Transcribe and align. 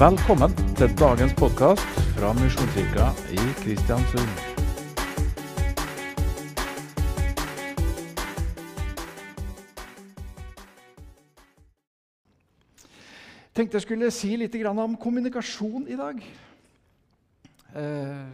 Velkommen 0.00 0.54
til 0.78 0.88
dagens 0.96 1.34
podkast 1.36 1.98
fra 2.16 2.30
Misjonskirka 2.32 3.10
i 3.36 3.42
Kristiansund. 3.58 4.30
tenkte 13.52 13.76
jeg 13.76 13.82
skulle 13.82 14.08
si 14.10 14.30
litt 14.40 14.56
om 14.64 14.96
kommunikasjon 14.96 15.84
i 15.84 16.00
dag. 16.00 16.24
Eh, 17.76 18.24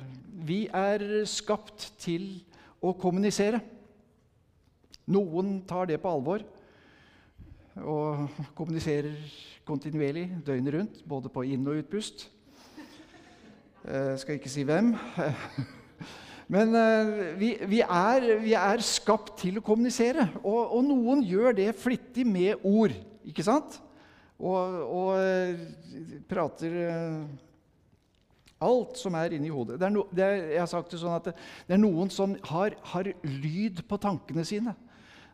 vi 0.46 0.68
er 0.70 1.24
skapt 1.26 1.98
til 1.98 2.44
å 2.78 2.94
kommunisere. 2.94 3.58
Noen 5.06 5.66
tar 5.66 5.90
det 5.90 5.98
på 5.98 6.14
alvor 6.14 6.46
og 7.84 8.28
kommuniserer 8.56 9.12
kontinuerlig 9.66 10.30
døgnet 10.46 10.74
rundt, 10.74 11.00
både 11.08 11.28
på 11.32 11.44
inn- 11.44 11.66
og 11.68 11.80
utpust. 11.82 12.28
Jeg 13.86 14.12
eh, 14.12 14.18
skal 14.18 14.38
ikke 14.38 14.50
si 14.50 14.64
hvem. 14.66 14.94
Men 16.54 16.74
eh, 16.78 17.10
vi, 17.38 17.50
vi, 17.68 17.80
er, 17.82 18.28
vi, 18.42 18.54
er, 18.58 18.82
skapt 18.82 19.36
til 19.42 19.58
å 19.58 19.64
kommunisere, 19.66 20.28
og, 20.42 20.76
og, 20.76 20.84
noen 20.86 21.24
gjør 21.26 21.54
det 21.58 21.72
flittig 21.78 22.26
med 22.26 22.62
ord. 22.66 22.94
ikke 23.26 23.44
sant? 23.46 23.80
Og, 24.38 24.80
og 24.86 25.10
eh, 25.20 25.66
prater 26.28 26.74
alt 28.62 28.96
som 28.96 29.14
er 29.18 29.36
inni 29.36 29.52
hodet. 29.52 29.78
Det 29.80 29.86
er 29.86 29.92
no, 29.92 30.06
det 30.10 30.24
er, 30.24 30.36
jeg 30.54 30.62
har 30.62 30.70
sagt 30.70 30.92
det 30.94 31.00
sånn 31.02 31.16
at 31.18 31.28
det, 31.28 31.36
det 31.68 31.76
er 31.76 31.82
noen 31.82 32.10
som 32.12 32.34
har, 32.48 32.76
har 32.92 33.10
lyd 33.22 33.82
på 33.88 33.98
tankene 34.00 34.46
sine. 34.48 34.74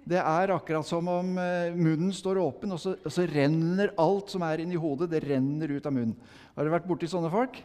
Det 0.02 0.19
er 0.19 0.51
akkurat 0.51 0.87
som 0.87 1.06
om 1.11 1.37
eh, 1.38 1.74
munnen 1.79 2.11
står 2.15 2.41
åpen, 2.42 2.74
og 2.74 2.80
så, 2.83 2.97
og 2.98 3.12
så, 3.15 3.27
renner 3.30 3.92
alt 4.02 4.33
som 4.34 4.42
er 4.42 4.65
inni 4.65 4.78
hodet, 4.80 5.11
det 5.12 5.23
renner 5.23 5.70
ut 5.70 5.86
av 5.86 5.95
munnen. 5.95 6.17
Har 6.56 6.64
dere 6.64 6.75
vært 6.75 6.89
borti 6.89 7.11
sånne 7.11 7.31
folk? 7.33 7.61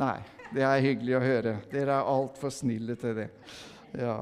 Nei. 0.00 0.18
Det 0.50 0.64
er 0.66 0.82
hyggelig 0.82 1.14
å 1.14 1.22
høre. 1.22 1.54
Dere 1.70 1.94
er 1.94 2.10
altfor 2.10 2.50
snille 2.52 2.96
til 2.98 3.14
det. 3.20 3.28
Ja. 3.94 4.16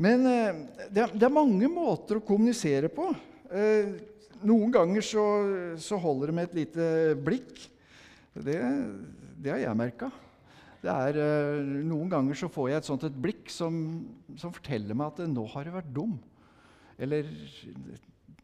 Men 0.00 0.26
eh, 0.26 0.62
det 0.88 1.04
er, 1.04 1.14
det 1.14 1.28
er, 1.28 1.34
mange 1.36 1.68
måter 1.70 2.18
å 2.18 2.24
kommunisere 2.26 2.88
på. 2.92 3.10
Eh, 3.52 3.92
noen 4.42 4.72
ganger 4.74 5.04
så, 5.04 5.24
så 5.78 6.00
holder 6.00 6.32
det 6.32 6.36
med 6.38 6.48
et 6.48 6.58
lite 6.62 6.86
blikk. 7.22 7.52
Det, 8.32 8.58
det 9.36 9.52
har 9.52 9.62
jeg 9.62 9.78
merka. 9.78 10.08
Er, 10.82 11.14
eh, 11.14 11.62
noen 11.86 12.08
ganger 12.10 12.34
så 12.34 12.48
får 12.50 12.72
jeg 12.72 12.80
et 12.80 12.88
sånt 12.88 13.04
et 13.06 13.18
blikk 13.24 13.50
som, 13.54 13.74
som 14.34 14.54
forteller 14.54 14.98
meg 14.98 15.12
at 15.12 15.22
eh, 15.22 15.30
'nå 15.30 15.44
har 15.52 15.64
du 15.64 15.70
vært 15.76 15.92
dum'. 15.94 16.16
Eller 16.98 17.28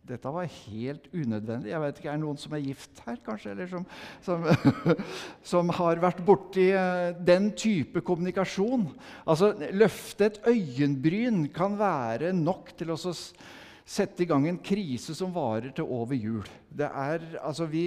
'dette 0.09 0.31
var 0.33 0.47
helt 0.47 1.09
unødvendig'. 1.13 1.69
Jeg 1.69 1.81
vet 1.81 1.99
ikke, 1.99 2.09
Er 2.09 2.17
det 2.17 2.23
noen 2.23 2.39
som 2.39 2.55
er 2.55 2.65
gift 2.65 3.03
her, 3.05 3.19
kanskje? 3.27 3.51
Eller 3.51 3.67
som, 3.67 3.85
som, 4.23 4.47
som 5.53 5.69
har 5.69 6.01
vært 6.01 6.23
borti 6.25 6.71
eh, 6.71 7.13
den 7.19 7.51
type 7.59 8.01
kommunikasjon? 8.01 8.87
Altså, 9.27 9.53
Løfte 9.75 10.31
et 10.31 10.41
øyenbryn 10.47 11.49
kan 11.53 11.77
være 11.79 12.33
nok 12.33 12.73
til 12.79 12.95
å 12.95 12.97
sette 13.89 14.23
i 14.23 14.29
gang 14.29 14.45
en 14.49 14.61
krise 14.61 15.15
som 15.17 15.33
varer 15.33 15.73
til 15.75 15.89
over 15.89 16.17
jul. 16.19 16.45
Er, 16.77 17.23
altså 17.41 17.65
vi, 17.71 17.87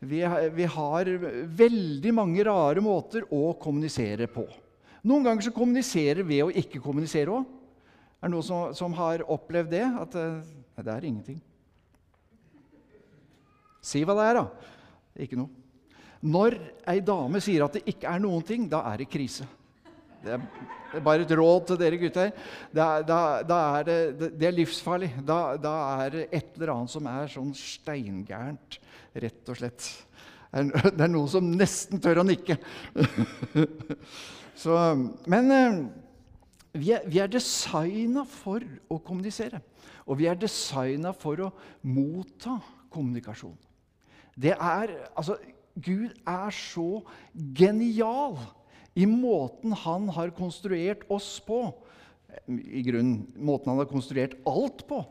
vi, 0.00 0.22
vi, 0.56 0.68
har 0.76 1.10
veldig 1.58 2.12
mange 2.16 2.46
rare 2.48 2.80
måter 2.84 3.26
å 3.28 3.52
kommunisere 3.60 4.28
på. 4.32 4.46
Noen 5.04 5.26
ganger 5.26 5.44
så 5.44 5.52
kommuniserer 5.52 6.24
ved 6.24 6.46
å 6.46 6.54
ikke 6.62 6.80
kommunisere 6.80 7.34
òg. 7.34 7.50
Er 8.24 8.30
det 8.30 8.32
noen 8.32 8.46
som, 8.46 8.70
som, 8.72 8.94
har 8.96 9.26
opplevd 9.28 9.74
det? 9.74 9.84
At 10.00 10.16
eh, 10.16 10.38
nei, 10.78 10.84
det 10.86 10.94
er 10.94 11.08
ingenting. 11.10 11.42
Si 13.84 14.00
hva 14.00 14.16
det 14.16 14.30
er, 14.30 14.40
da. 14.40 14.70
Ikke 15.26 15.36
noe. 15.36 15.52
Når 16.24 16.56
ei 16.88 17.02
dame 17.04 17.42
sier 17.44 17.66
at 17.66 17.76
det 17.76 17.84
ikke 17.92 18.08
er 18.08 18.22
noen 18.24 18.46
ting, 18.48 18.64
da 18.72 18.80
er 18.88 19.02
det 19.02 19.10
krise. 19.12 19.44
Det 20.24 20.36
er, 20.36 21.02
bare 21.04 21.24
et 21.24 21.34
råd 21.36 21.66
til 21.68 21.80
dere 21.80 21.98
gutter. 22.00 22.30
Da, 22.74 22.88
da, 23.04 23.18
da 23.46 23.58
er 23.80 23.88
det, 23.88 23.98
det, 24.38 24.46
er 24.48 24.56
livsfarlig. 24.56 25.10
Da, 25.26 25.56
da, 25.60 25.74
er 26.04 26.14
det 26.14 26.24
et 26.30 26.56
eller 26.56 26.74
annet 26.76 26.94
som 26.94 27.08
er 27.10 27.32
sånn 27.32 27.52
steingærent, 27.58 28.78
rett 29.24 29.52
og 29.52 29.60
slett. 29.60 29.90
Det 30.54 30.94
er 30.94 31.12
noen 31.16 31.30
som 31.30 31.50
nesten 31.58 32.02
tør 32.02 32.22
å 32.22 32.26
nikke. 32.28 32.56
Så, 34.64 34.74
men 35.28 35.50
eh, 35.50 35.78
vi 36.78 36.92
er, 36.94 37.06
vi 37.10 37.20
er 37.22 37.30
designa 37.30 38.22
for 38.28 38.62
å 38.88 39.00
kommunisere. 39.02 39.60
Og 40.06 40.20
vi 40.20 40.28
er 40.30 40.38
designa 40.38 41.14
for 41.16 41.42
å 41.42 41.50
motta 41.90 42.60
kommunikasjon. 42.94 43.56
Det 44.34 44.54
er, 44.54 44.92
altså, 45.14 45.36
Gud 45.74 46.14
er 46.26 46.54
så 46.54 47.02
genial 47.56 48.38
i 48.94 49.06
måten 49.10 49.74
han 49.84 50.08
har 50.14 50.30
konstruert 50.36 51.02
oss 51.10 51.36
på, 51.42 51.66
i 52.48 52.82
grunnen 52.86 53.26
måten 53.36 53.72
han 53.72 53.82
har 53.82 53.90
konstruert 53.90 54.36
alt 54.46 54.86
på, 54.88 55.02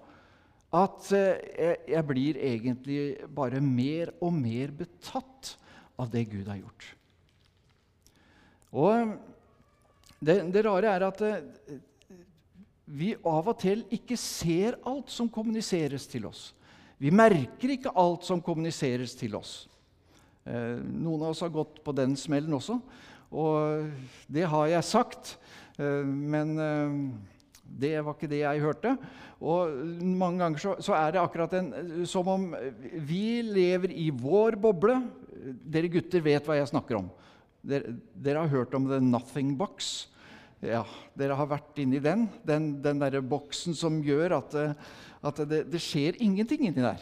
at 0.74 1.12
eh, 1.14 1.76
jeg 1.92 2.06
blir 2.10 2.40
egentlig 2.42 3.04
bare 3.30 3.62
mer 3.62 4.14
og 4.24 4.34
mer 4.34 4.74
betatt 4.74 5.54
av 6.00 6.10
det 6.10 6.26
Gud 6.32 6.48
har 6.50 6.64
gjort. 6.64 6.88
Og 8.74 9.14
det, 10.24 10.40
det 10.50 10.64
rare 10.66 10.96
er 10.96 11.06
at 11.06 11.22
eh, 11.28 11.78
vi 12.94 13.14
av 13.16 13.52
og 13.52 13.60
til 13.62 13.84
ikke 13.94 14.18
ser 14.20 14.80
alt 14.90 15.12
som 15.14 15.30
kommuniseres 15.32 16.08
til 16.10 16.26
oss. 16.28 16.52
Vi 16.98 17.12
merker 17.14 17.76
ikke 17.76 17.94
alt 18.00 18.26
som 18.28 18.42
kommuniseres 18.44 19.16
til 19.20 19.36
oss. 19.38 19.54
Eh, 20.44 20.80
noen 20.82 21.22
av 21.22 21.34
oss 21.34 21.44
har 21.46 21.54
gått 21.54 21.84
på 21.86 21.94
den 21.96 22.18
smellen 22.20 22.58
også. 22.58 22.80
Og 23.34 23.90
det 24.30 24.46
har 24.50 24.70
jeg 24.70 24.86
sagt, 24.86 25.36
eh, 25.82 26.06
men 26.06 26.54
eh, 26.62 26.98
det 27.66 27.96
var 28.06 28.14
ikke 28.14 28.30
det 28.30 28.44
jeg 28.44 28.64
hørte. 28.64 28.96
Og 29.44 29.74
mange 30.00 30.40
ganger 30.44 30.62
så, 30.62 30.76
så 30.80 30.96
er 30.96 31.16
det 31.16 31.24
akkurat 31.24 31.56
en, 31.58 31.74
som 32.08 32.30
om 32.32 32.46
vi 33.04 33.42
lever 33.44 33.92
i 33.92 34.08
vår 34.14 34.56
boble. 34.62 35.02
Dere 35.44 35.92
gutter 35.92 36.24
vet 36.24 36.46
hva 36.48 36.60
jeg 36.60 36.70
snakker 36.72 37.02
om. 37.02 37.10
Dere, 37.64 37.96
dere 38.14 38.44
har 38.46 38.54
hørt 38.54 38.76
om 38.78 38.88
The 38.88 39.02
Nothing 39.04 39.58
Box. 39.60 40.08
Ja, 40.64 40.86
Dere 41.20 41.36
har 41.36 41.50
vært 41.52 41.82
inni 41.84 42.00
den. 42.04 42.30
Den, 42.48 42.70
den 42.84 43.02
der 43.02 43.20
boksen 43.20 43.76
som 43.76 44.00
gjør 44.06 44.38
at, 44.38 44.56
at 45.20 45.44
det, 45.50 45.66
det, 45.74 45.82
skjer 45.84 46.22
ingenting 46.24 46.64
inni 46.70 46.86
der. 46.86 47.02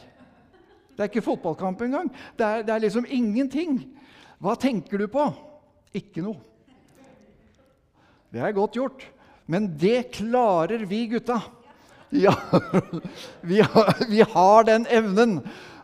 Det 0.95 1.03
er 1.03 1.11
ikke 1.11 1.25
fotballkamp 1.25 1.83
engang. 1.85 2.09
Det 2.37 2.47
er, 2.47 2.65
det 2.65 2.73
er 2.73 2.83
liksom 2.87 3.05
ingenting. 3.05 3.83
Hva 4.41 4.55
tenker 4.57 4.97
du 5.01 5.05
på? 5.11 5.29
Ikke 5.97 6.24
noe. 6.24 6.40
Det 8.31 8.40
er 8.40 8.56
godt 8.56 8.78
gjort. 8.79 9.03
Men 9.52 9.68
det 9.79 10.12
klarer 10.16 10.85
vi 10.88 11.03
gutta. 11.12 11.41
Ja, 12.12 12.34
vi 13.41 13.59
har, 13.63 14.07
vi 14.09 14.24
har 14.34 14.68
den 14.68 14.88
evnen. 14.88 15.40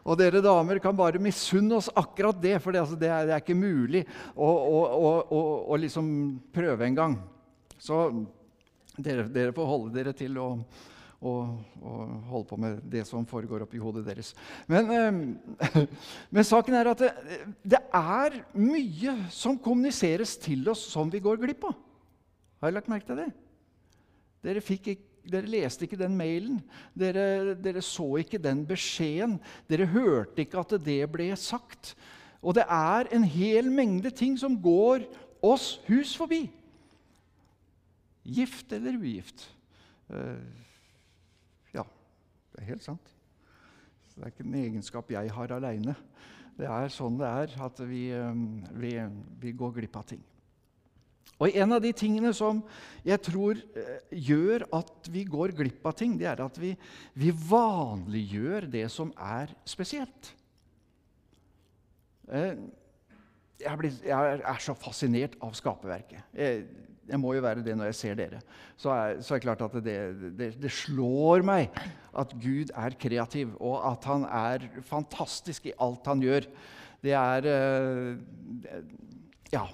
Og 0.07 0.16
dere 0.19 0.40
damer 0.44 0.79
kan 0.79 0.95
bare 0.95 1.19
misunne 1.19 1.81
oss 1.81 1.90
akkurat 1.91 2.38
det, 2.40 2.56
for 2.63 2.72
det, 2.72 2.79
altså, 2.85 2.95
det, 3.00 3.09
er, 3.12 3.25
det 3.28 3.34
er, 3.35 3.44
ikke 3.44 3.59
mulig 3.59 4.06
å, 4.35 4.47
å, 4.47 5.12
å, 5.35 5.41
å 5.68 5.79
liksom 5.79 6.07
prøve 6.56 6.88
en 6.88 6.95
gang. 6.95 7.18
Så 7.75 8.06
dere, 8.95 9.28
dere, 9.28 9.56
får 9.56 9.68
holde 9.68 9.95
dere 9.97 10.16
til 10.16 10.39
å 10.39 10.47
og, 11.17 11.57
og, 11.81 12.13
holde 12.29 12.47
på 12.50 12.59
med 12.61 12.81
det 12.85 13.01
som 13.09 13.25
foregår 13.25 13.66
oppi 13.66 13.79
hodet 13.81 14.05
deres. 14.05 14.33
Men, 14.69 14.91
eh, 14.94 15.81
men 16.33 16.45
saken 16.45 16.78
er 16.78 16.91
at 16.91 17.01
det, 17.01 17.11
det, 17.63 17.81
er 17.89 18.38
mye 18.53 19.16
som 19.33 19.57
kommuniseres 19.57 20.35
til 20.41 20.67
oss 20.69 20.85
som 20.91 21.09
vi 21.13 21.23
går 21.23 21.41
glipp 21.41 21.66
av. 21.72 21.77
Har 22.61 22.69
jeg 22.69 22.77
lagt 22.77 22.91
merke 22.91 23.09
til 23.09 23.22
det? 23.23 23.31
Dere, 24.45 24.61
ikke, 24.61 24.97
dere 25.25 25.50
leste 25.50 25.88
ikke 25.88 26.00
den 26.00 26.17
mailen. 26.17 26.61
Dere, 26.97 27.56
dere, 27.57 27.81
så 27.85 28.06
ikke 28.22 28.41
den 28.41 28.62
beskjeden. 28.69 29.39
Dere 29.69 29.89
hørte 29.89 30.45
ikke 30.45 30.62
at 30.62 30.77
det 30.86 31.01
ble 31.13 31.31
sagt. 31.38 31.95
Og 32.45 32.53
det 32.57 32.68
er 32.69 33.09
en 33.13 33.25
hel 33.25 33.71
mengde 33.74 34.13
ting 34.13 34.38
som 34.38 34.57
går 34.62 35.07
oss 35.41 35.80
hus 35.89 36.13
forbi. 36.18 36.45
Gift 38.27 38.74
eller 38.75 38.97
ugift. 39.01 39.47
Det 42.57 42.65
er 42.65 42.71
helt 42.74 42.86
sant. 42.86 43.12
Så 44.09 44.18
det 44.18 44.25
er 44.25 44.33
ikke 44.33 44.48
en 44.48 44.57
egenskap 44.57 45.12
jeg 45.13 45.30
har 45.30 45.51
aleine. 45.54 45.94
Det 46.57 46.65
er 46.65 46.89
sånn 46.89 47.19
det 47.19 47.27
er, 47.30 47.54
at 47.68 47.81
vi, 47.86 48.07
um, 48.18 48.63
vi, 48.81 48.95
vi, 49.38 49.54
går 49.54 49.75
glipp 49.75 50.00
av 50.00 50.07
ting. 50.09 50.24
Og 51.38 51.54
En 51.54 51.75
av 51.75 51.83
de 51.83 51.92
tingene 51.94 52.31
som 52.33 52.63
jeg 53.06 53.21
tror 53.27 53.59
eh, 53.77 54.00
gjør 54.09 54.65
at 54.74 55.09
vi 55.13 55.21
går 55.30 55.54
glipp 55.59 55.86
av 55.86 55.94
ting, 56.00 56.15
det 56.18 56.25
er 56.31 56.42
at 56.42 56.57
vi, 56.57 56.71
vi 57.13 57.30
vanliggjør 57.30 58.65
det 58.74 58.88
som 58.89 59.12
er 59.21 59.53
spesielt. 59.69 60.31
Jeg 62.27 62.57
er, 63.62 63.77
blitt, 63.77 64.01
jeg, 64.01 64.42
er 64.42 64.65
så 64.65 64.74
fascinert 64.81 65.38
av 65.45 65.53
skaperverket. 65.62 66.25
Jeg, 66.33 66.65
jeg 67.07 67.19
må 67.21 67.33
jo 67.36 67.44
være 67.45 67.63
det 67.65 67.75
når 67.77 67.92
jeg 67.92 67.98
ser 68.01 68.19
dere. 68.19 68.42
Så 68.80 68.92
er, 68.92 69.21
så 69.24 69.36
er 69.36 69.39
det 69.39 69.45
klart 69.48 69.63
at 69.63 69.77
det, 69.83 69.98
det, 70.38 70.50
det, 70.62 70.71
slår 70.74 71.45
meg 71.48 71.71
at 72.18 72.33
Gud 72.42 72.74
er 72.75 72.98
kreativ, 73.00 73.54
og 73.59 73.80
at 73.92 74.07
han 74.09 74.27
er 74.27 74.68
fantastisk 74.88 75.69
i 75.69 75.75
alt 75.83 76.07
han 76.09 76.24
gjør. 76.24 76.50
Det 77.04 77.18
er 77.18 77.51
eh, 77.51 78.80
Ja. 79.54 79.68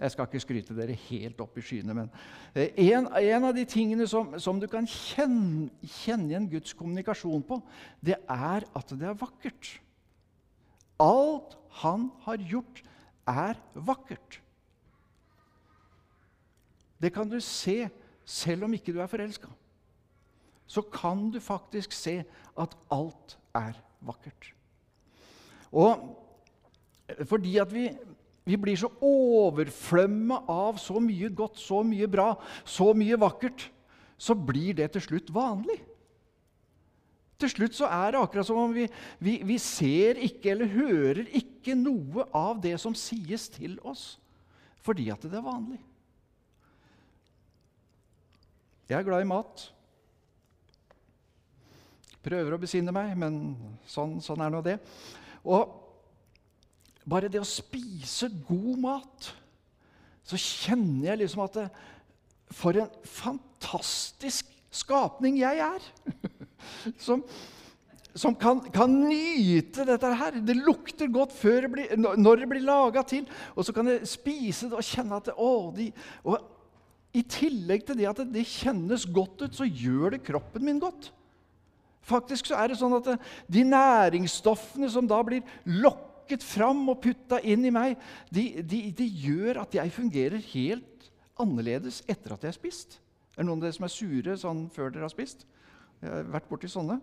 Jeg 0.00 0.14
skal 0.14 0.24
ikke 0.24 0.40
skryte 0.40 0.72
dere 0.72 0.94
helt 0.96 1.40
opp 1.44 1.58
i 1.60 1.62
skyene, 1.64 1.92
men 1.92 2.06
eh, 2.56 2.70
en, 2.88 3.04
en 3.20 3.46
av 3.50 3.52
de 3.52 3.66
tingene 3.68 4.06
som, 4.08 4.32
som 4.40 4.56
du 4.56 4.64
kan 4.72 4.86
kjenne, 4.88 5.68
kjenne 5.84 6.30
igjen 6.30 6.46
Guds 6.48 6.72
kommunikasjon 6.78 7.44
på, 7.44 7.58
det 8.00 8.16
er 8.24 8.64
at 8.64 8.94
det 8.96 9.10
er 9.10 9.18
vakkert. 9.20 9.74
Alt 11.04 11.58
han 11.82 12.08
har 12.24 12.40
gjort, 12.48 12.80
er 13.28 13.60
vakkert. 13.74 14.40
Det 17.00 17.12
kan 17.14 17.28
du 17.28 17.38
se 17.40 17.88
selv 18.24 18.64
om 18.64 18.74
ikke 18.76 18.92
du 18.92 19.00
er 19.00 19.10
forelska. 19.10 19.48
Så 20.70 20.82
kan 20.82 21.30
du 21.32 21.40
faktisk 21.42 21.92
se 21.96 22.20
at 22.58 22.76
alt 22.92 23.38
er 23.56 23.78
vakkert. 24.06 24.52
Og 25.72 26.16
fordi 27.26 27.56
at 27.58 27.72
vi 27.74 27.88
vi 28.50 28.56
blir 28.58 28.78
så 28.78 28.88
overflømma 29.04 30.42
av 30.50 30.78
så 30.80 31.00
mye 31.02 31.28
godt, 31.36 31.60
så 31.60 31.82
mye 31.86 32.08
bra, 32.10 32.32
så 32.64 32.90
mye 32.96 33.18
vakkert. 33.20 33.68
Så 34.20 34.34
blir 34.34 34.76
det 34.76 34.90
til 34.94 35.04
slutt 35.04 35.30
vanlig. 35.32 35.78
Til 37.40 37.52
slutt 37.52 37.76
så 37.76 37.88
er 37.88 38.12
det 38.12 38.20
akkurat 38.20 38.48
som 38.48 38.58
om 38.60 38.72
vi, 38.74 38.86
vi, 39.22 39.38
vi 39.48 39.56
ser 39.62 40.18
ikke 40.20 40.52
eller 40.52 40.72
hører 40.72 41.22
ikke 41.36 41.76
noe 41.78 42.26
av 42.36 42.58
det 42.60 42.74
som 42.82 42.96
sies 42.96 43.46
til 43.54 43.78
oss, 43.86 44.18
fordi 44.84 45.08
at 45.12 45.24
det 45.24 45.38
er 45.38 45.46
vanlig. 45.46 45.80
Jeg 48.90 48.98
er 48.98 49.06
glad 49.06 49.22
i 49.22 49.28
mat. 49.30 49.68
Prøver 52.26 52.56
å 52.56 52.58
besinne 52.58 52.90
meg, 52.92 53.12
men 53.14 53.36
sånn, 53.86 54.16
sånn 54.24 54.42
er 54.42 54.50
nå 54.50 54.64
det. 54.66 54.80
Og 55.46 55.76
bare 57.06 57.30
det 57.30 57.38
å 57.38 57.46
spise 57.46 58.28
god 58.48 58.82
mat, 58.82 59.30
så 60.26 60.40
kjenner 60.42 61.12
jeg 61.12 61.22
liksom 61.22 61.46
at 61.46 61.56
det, 61.60 61.70
For 62.50 62.74
en 62.74 62.90
fantastisk 63.06 64.50
skapning 64.74 65.38
jeg 65.38 65.62
er! 65.62 65.90
Som, 67.06 67.22
som 68.12 68.34
kan, 68.36 68.58
kan, 68.74 68.92
nyte 69.06 69.86
dette 69.88 70.08
her. 70.18 70.34
Det 70.44 70.56
lukter 70.58 71.08
godt 71.08 71.32
det 71.40 71.70
blir, 71.72 71.94
når 71.96 72.42
det 72.42 72.48
blir 72.50 72.66
laga 72.66 73.04
til. 73.06 73.24
Og 73.54 73.64
så 73.64 73.72
kan 73.72 73.88
jeg 73.88 74.08
spise 74.10 74.68
det 74.68 74.76
og 74.76 74.84
kjenne 74.84 75.16
at 75.16 75.30
det, 75.30 75.36
å, 75.40 75.70
de, 75.72 75.86
og 76.26 76.59
I 77.16 77.22
tillegg 77.26 77.86
til 77.86 77.98
det 77.98 78.06
at 78.10 78.20
det 78.30 78.46
kjennes 78.46 79.06
godt 79.10 79.42
ut, 79.42 79.56
så 79.56 79.66
gjør 79.66 80.14
det 80.14 80.24
kroppen 80.26 80.64
min 80.66 80.78
godt. 80.82 81.10
Faktisk 82.06 82.48
så 82.48 82.58
er 82.60 82.70
det 82.70 82.78
sånn 82.80 82.96
at 82.96 83.10
de 83.50 83.64
næringsstoffene 83.66 84.88
som 84.92 85.08
da 85.10 85.18
blir 85.26 85.44
lokket 85.66 86.44
fram 86.46 86.84
og 86.92 87.00
putta 87.02 87.40
inn 87.42 87.66
i 87.66 87.74
meg, 87.74 87.98
de, 88.32 88.62
de, 88.62 88.82
de, 88.96 89.06
gjør 89.26 89.64
at 89.64 89.74
jeg 89.76 89.94
fungerer 89.94 90.50
helt 90.52 91.10
annerledes 91.40 92.00
etter 92.06 92.34
at 92.34 92.44
jeg 92.44 92.54
har 92.54 92.58
spist. 92.58 93.00
Er 93.34 93.42
det 93.42 93.48
noen 93.48 93.60
av 93.60 93.66
dere 93.66 93.76
som 93.76 93.86
er 93.86 93.94
sure 93.94 94.36
sånn 94.38 94.64
før 94.72 94.94
dere 94.94 95.06
har 95.08 95.12
spist? 95.12 95.44
Jeg 96.00 96.12
har 96.14 96.30
vært 96.32 96.48
borti 96.48 96.70
sånne. 96.70 97.00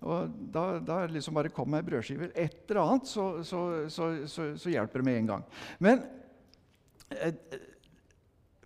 Og 0.00 0.36
da, 0.52 0.64
da 0.80 1.02
liksom 1.10 1.36
bare 1.36 1.52
kom 1.52 1.68
med 1.72 1.84
brødskiver. 1.84 2.30
Et 2.38 2.70
eller 2.70 2.80
annet, 2.84 3.08
så, 3.10 3.26
så, 3.44 3.64
så, 3.90 4.52
så 4.56 4.72
hjelper 4.72 5.02
det 5.02 5.08
med 5.08 5.18
en 5.18 5.32
gang. 5.34 5.44
Men 5.82 6.04
eh, 7.12 7.34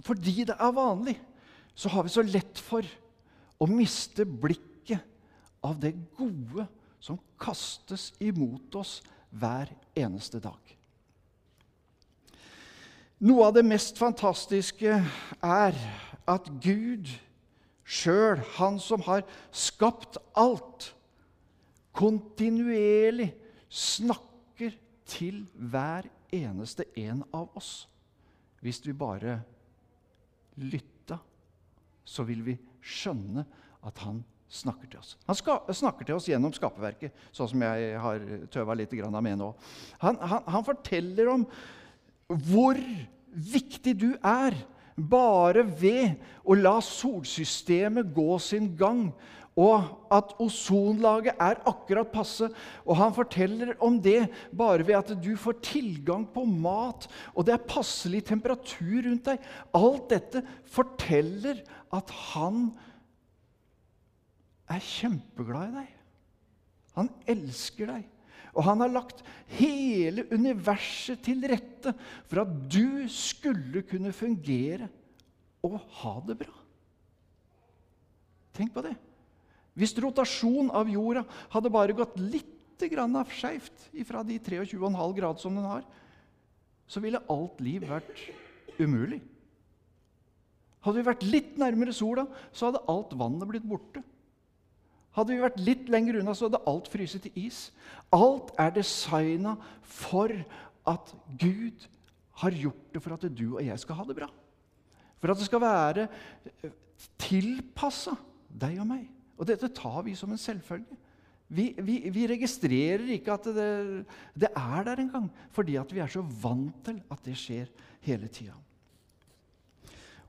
fordi 0.04 0.44
det 0.44 0.56
er 0.60 0.76
vanlig, 0.76 1.16
så 1.74 1.90
har 1.90 2.04
vi 2.04 2.12
så 2.12 2.22
lett 2.22 2.60
for 2.60 2.86
å 3.58 3.68
miste 3.70 4.26
blikket 4.26 5.00
av 5.64 5.78
det 5.80 5.94
gode 6.18 6.66
som 7.00 7.18
kastes 7.40 8.10
imot 8.22 8.76
oss 8.78 8.98
hver 9.34 9.70
eneste 9.96 10.40
dag. 10.44 10.60
Noe 13.24 13.46
av 13.48 13.54
det 13.56 13.64
mest 13.64 13.96
fantastiske 13.96 14.98
er 15.40 15.78
at 16.28 16.50
Gud 16.60 17.08
sjøl, 17.84 18.40
Han 18.56 18.78
som 18.80 19.04
har 19.06 19.24
skapt 19.52 20.18
alt, 20.36 20.90
kontinuerlig 21.94 23.30
snakker 23.68 24.74
til 25.08 25.44
hver 25.54 26.08
eneste 26.34 26.88
en 26.98 27.22
av 27.32 27.52
oss. 27.56 27.86
Hvis 28.64 28.80
vi 28.86 28.92
bare 28.96 29.42
lytta, 30.60 31.18
så 32.04 32.24
vil 32.28 32.42
vi 32.46 32.56
skjønne 32.84 33.44
at 33.84 34.00
han 34.04 34.22
snakker 34.54 34.90
til 34.90 35.00
oss. 35.00 35.14
Han 35.26 35.38
ska, 35.38 35.56
snakker 35.74 36.06
til 36.06 36.18
oss 36.18 36.28
gjennom 36.30 36.52
skaperverket, 36.54 37.14
sånn 37.34 37.50
som 37.50 37.64
jeg 37.64 37.96
har 38.00 38.28
tøva 38.52 38.76
litt 38.78 38.92
med 38.94 39.40
nå. 39.40 39.50
Han, 40.04 40.20
han, 40.20 40.44
han 40.46 40.66
forteller 40.66 41.32
om 41.32 41.46
hvor 42.28 42.78
viktig 43.34 43.96
du 43.98 44.10
er 44.22 44.56
bare 44.94 45.64
ved 45.66 46.14
å 46.46 46.54
la 46.54 46.76
solsystemet 46.84 48.12
gå 48.14 48.38
sin 48.38 48.70
gang, 48.78 49.08
og 49.54 50.08
at 50.10 50.32
ozonlaget 50.42 51.38
er 51.38 51.60
akkurat 51.68 52.10
passe. 52.10 52.48
Og 52.82 52.98
han 52.98 53.14
forteller 53.14 53.74
om 53.82 54.00
det 54.02 54.26
bare 54.50 54.86
ved 54.86 54.98
at 54.98 55.12
du 55.22 55.34
får 55.38 55.60
tilgang 55.62 56.26
på 56.34 56.42
mat, 56.48 57.06
og 57.34 57.46
det 57.46 57.54
er 57.54 57.68
passelig 57.68 58.24
temperatur 58.26 59.06
rundt 59.06 59.30
deg. 59.30 59.44
Alt 59.78 60.08
dette 60.10 60.42
forteller 60.74 61.62
at 61.94 62.10
han 62.34 62.66
er 64.70 64.82
kjempeglad 64.82 65.70
i 65.70 65.78
deg. 65.78 65.94
Han 66.98 67.14
elsker 67.30 67.90
deg. 67.90 68.10
Og 68.54 68.62
han 68.68 68.82
har 68.84 68.92
lagt 68.92 69.24
hele 69.58 70.26
universet 70.30 71.22
til 71.26 71.42
rette 71.50 71.90
for 72.30 72.44
at 72.44 72.52
du 72.70 73.06
skulle 73.10 73.82
kunne 73.86 74.14
fungere 74.14 74.86
og 75.64 75.80
ha 76.02 76.14
det 76.28 76.38
bra. 76.44 76.54
Tenk 78.54 78.70
på 78.74 78.84
det. 78.86 78.94
Hvis 79.74 79.94
rotasjon 79.98 80.70
av 80.74 80.90
jorda 80.90 81.24
hadde 81.52 81.72
bare 81.72 81.96
gått 81.96 82.18
litt 82.20 82.50
skeivt 82.84 83.86
fra 84.04 84.22
de 84.26 84.38
23,5 84.38 85.14
grad 85.16 85.38
som 85.40 85.54
den 85.54 85.64
har, 85.64 85.84
så 86.86 87.00
ville 87.00 87.22
alt 87.30 87.60
liv 87.64 87.86
vært 87.88 88.18
umulig. 88.78 89.20
Hadde 90.84 91.00
vi 91.00 91.06
vært 91.06 91.24
litt 91.24 91.54
nærmere 91.56 91.94
sola, 91.96 92.26
så 92.52 92.68
hadde 92.68 92.82
alt 92.92 93.14
vannet 93.16 93.48
blitt 93.48 93.64
borte. 93.64 94.02
Hadde 95.14 95.32
vi 95.32 95.40
vært 95.44 95.62
litt 95.62 95.88
lenger 95.88 96.18
unna, 96.20 96.34
så 96.34 96.50
hadde 96.50 96.60
alt 96.68 96.90
fryst 96.92 97.22
til 97.24 97.38
is. 97.46 97.68
Alt 98.12 98.50
er 98.60 98.74
designa 98.74 99.54
for 99.80 100.34
at 100.90 101.14
Gud 101.40 101.86
har 102.42 102.56
gjort 102.58 102.88
det 102.92 103.02
for 103.02 103.14
at 103.14 103.26
du 103.30 103.46
og 103.54 103.62
jeg 103.64 103.80
skal 103.80 104.00
ha 104.00 104.06
det 104.08 104.18
bra. 104.18 104.28
For 105.22 105.32
at 105.32 105.40
det 105.40 105.46
skal 105.46 105.62
være 105.62 106.08
tilpassa 107.22 108.18
deg 108.50 108.82
og 108.82 108.90
meg. 108.90 109.06
Og 109.38 109.48
dette 109.48 109.70
tar 109.74 110.02
vi 110.06 110.14
som 110.18 110.32
en 110.32 110.40
selvfølge. 110.40 110.98
Vi, 111.54 111.68
vi, 111.84 111.98
vi 112.10 112.26
registrerer 112.26 113.04
ikke 113.14 113.34
at 113.34 113.48
det, 113.54 114.04
det 114.34 114.48
er 114.56 114.86
der 114.86 115.02
engang, 115.02 115.28
fordi 115.54 115.76
vi 115.92 116.00
er 116.02 116.10
så 116.10 116.22
vant 116.22 116.78
til 116.86 117.02
at 117.12 117.26
det 117.26 117.36
skjer 117.38 117.68
hele 118.06 118.30
tida. 118.32 118.56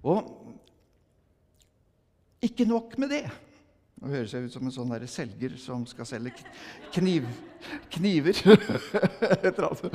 Og 0.05 0.27
ikke 2.45 2.67
nok 2.69 2.97
med 3.01 3.09
det. 3.15 3.24
Nå 3.95 4.09
høres 4.11 4.33
jeg 4.35 4.43
ut 4.43 4.51
som 4.51 4.65
en 4.67 4.73
sånn 4.75 4.89
der 4.91 5.05
selger 5.07 5.53
som 5.55 5.85
skal 5.87 6.07
selge 6.09 6.33
kniv, 6.91 7.23
kniver. 7.93 8.35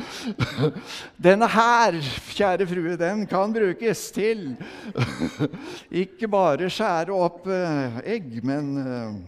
Denne 1.26 1.48
her, 1.52 1.98
kjære 2.32 2.64
frue, 2.70 2.94
den 2.96 3.26
kan 3.28 3.52
brukes 3.52 4.06
til 4.16 4.54
ikke 6.02 6.30
bare 6.32 6.70
skjære 6.72 7.12
opp 7.12 7.44
eh, 7.52 7.98
egg, 8.16 8.38
men 8.40 8.70
eh, 8.80 9.18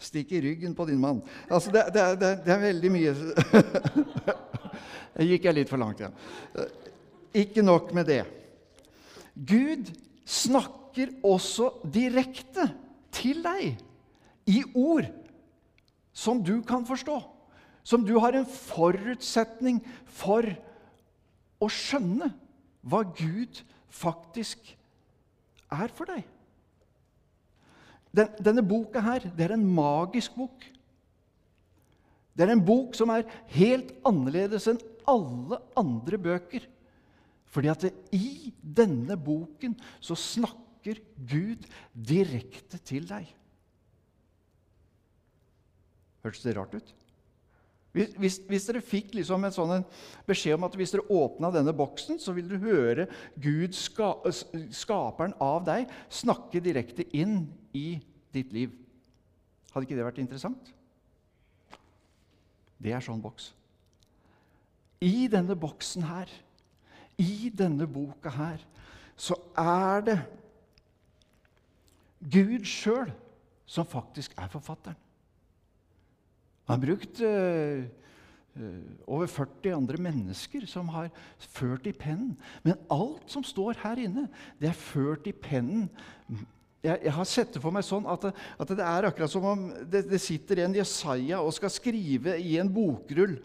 stikke 0.00 0.38
i 0.38 0.40
ryggen 0.46 0.72
på 0.78 0.86
din 0.88 1.02
mann. 1.02 1.20
Altså, 1.44 1.68
det, 1.74 1.82
det, 1.92 2.06
det, 2.22 2.30
det 2.46 2.54
er 2.54 2.62
veldig 2.62 2.92
mye 2.94 3.12
Jeg 5.18 5.28
gikk 5.34 5.50
jeg 5.50 5.58
litt 5.58 5.74
for 5.74 5.82
langt, 5.82 6.00
ja. 6.00 6.08
Ikke 7.36 7.60
nok 7.60 7.92
med 7.92 8.08
det. 8.08 8.22
Gud 9.36 9.92
snakker 10.24 11.12
også 11.28 11.74
direkte 11.84 12.70
til 13.12 13.44
deg 13.44 13.76
i 14.48 14.62
ord 14.72 15.08
som 16.16 16.40
du 16.42 16.58
kan 16.66 16.86
forstå, 16.88 17.18
som 17.84 18.04
du 18.04 18.16
har 18.18 18.36
en 18.36 18.48
forutsetning 18.48 19.82
for 20.18 20.48
å 21.58 21.68
skjønne 21.72 22.30
hva 22.88 23.04
Gud 23.16 23.62
faktisk 23.92 24.72
er 25.74 25.92
for 25.94 26.08
deg. 26.08 26.24
Den, 28.14 28.32
denne 28.40 28.64
boka 28.64 29.02
her, 29.04 29.28
det 29.36 29.46
er 29.46 29.54
en 29.56 29.66
magisk 29.68 30.36
bok. 30.38 30.64
Det 32.32 32.46
er 32.46 32.54
en 32.54 32.64
bok 32.64 32.96
som 32.96 33.10
er 33.12 33.26
helt 33.52 33.92
annerledes 34.06 34.68
enn 34.70 34.80
alle 35.08 35.58
andre 35.78 36.20
bøker. 36.20 36.64
Fordi 37.48 37.70
at 37.72 37.84
det, 37.84 37.92
i 38.14 38.52
denne 38.62 39.16
boken 39.20 39.76
så 40.00 40.16
snakker 40.18 41.00
Gud 41.28 41.64
direkte 41.92 42.80
til 42.86 43.08
deg. 43.08 43.26
Hørtes 46.28 46.44
det 46.44 46.56
rart 46.58 46.76
ut? 46.76 46.94
Hvis, 47.96 48.10
hvis, 48.20 48.36
hvis 48.46 48.66
dere 48.68 48.84
fikk 48.84 49.14
liksom 49.16 49.46
en 49.46 49.54
sånn 49.54 49.84
beskjed 50.28 50.58
om 50.58 50.66
at 50.68 50.74
hvis 50.76 50.92
dere 50.92 51.08
åpna 51.08 51.48
denne 51.54 51.72
boksen, 51.74 52.20
så 52.20 52.34
vil 52.36 52.50
du 52.50 52.58
høre 52.60 53.08
Gud, 53.40 53.72
ska, 53.74 54.12
skaperen 54.76 55.32
av 55.42 55.64
deg, 55.66 55.88
snakke 56.12 56.60
direkte 56.62 57.06
inn 57.16 57.46
i 57.72 57.96
ditt 58.34 58.52
liv. 58.52 58.74
Hadde 59.72 59.88
ikke 59.88 59.96
det 59.96 60.06
vært 60.06 60.20
interessant? 60.22 60.74
Det 62.78 62.92
er 62.94 63.02
sånn 63.02 63.24
boks. 63.24 63.50
I 65.02 65.26
denne 65.30 65.56
boksen 65.58 66.04
her, 66.06 66.30
i 67.18 67.50
denne 67.54 67.88
boka 67.90 68.30
her, 68.36 68.62
så 69.18 69.34
er 69.58 70.04
det 70.06 70.18
Gud 72.20 72.66
sjøl 72.66 73.10
som 73.66 73.86
faktisk 73.86 74.36
er 74.38 74.50
forfatteren. 74.52 74.98
Han 76.68 76.76
har 76.76 76.84
brukt 76.84 77.22
uh, 77.24 77.86
over 79.08 79.30
40 79.30 79.72
andre 79.76 80.00
mennesker 80.02 80.66
som 80.68 80.90
har 80.92 81.08
ført 81.40 81.86
i 81.88 81.94
pennen. 81.96 82.34
Men 82.64 82.78
alt 82.92 83.30
som 83.32 83.46
står 83.46 83.80
her 83.84 84.02
inne, 84.02 84.26
det 84.60 84.70
er 84.70 84.78
ført 84.78 85.28
i 85.30 85.32
pennen. 85.32 85.88
Jeg, 86.84 87.00
jeg 87.06 87.14
har 87.14 87.26
sett 87.26 87.54
det 87.54 87.62
for 87.62 87.74
meg 87.74 87.86
sånn 87.86 88.06
at, 88.10 88.28
at 88.30 88.74
det 88.76 88.84
er 88.84 89.08
akkurat 89.08 89.32
som 89.32 89.46
om 89.48 89.64
det, 89.82 90.04
det, 90.10 90.20
sitter 90.22 90.62
en 90.62 90.76
Jesaja 90.76 91.40
og 91.42 91.54
skal 91.56 91.72
skrive 91.72 92.36
i 92.38 92.58
en 92.60 92.70
bokrull. 92.70 93.38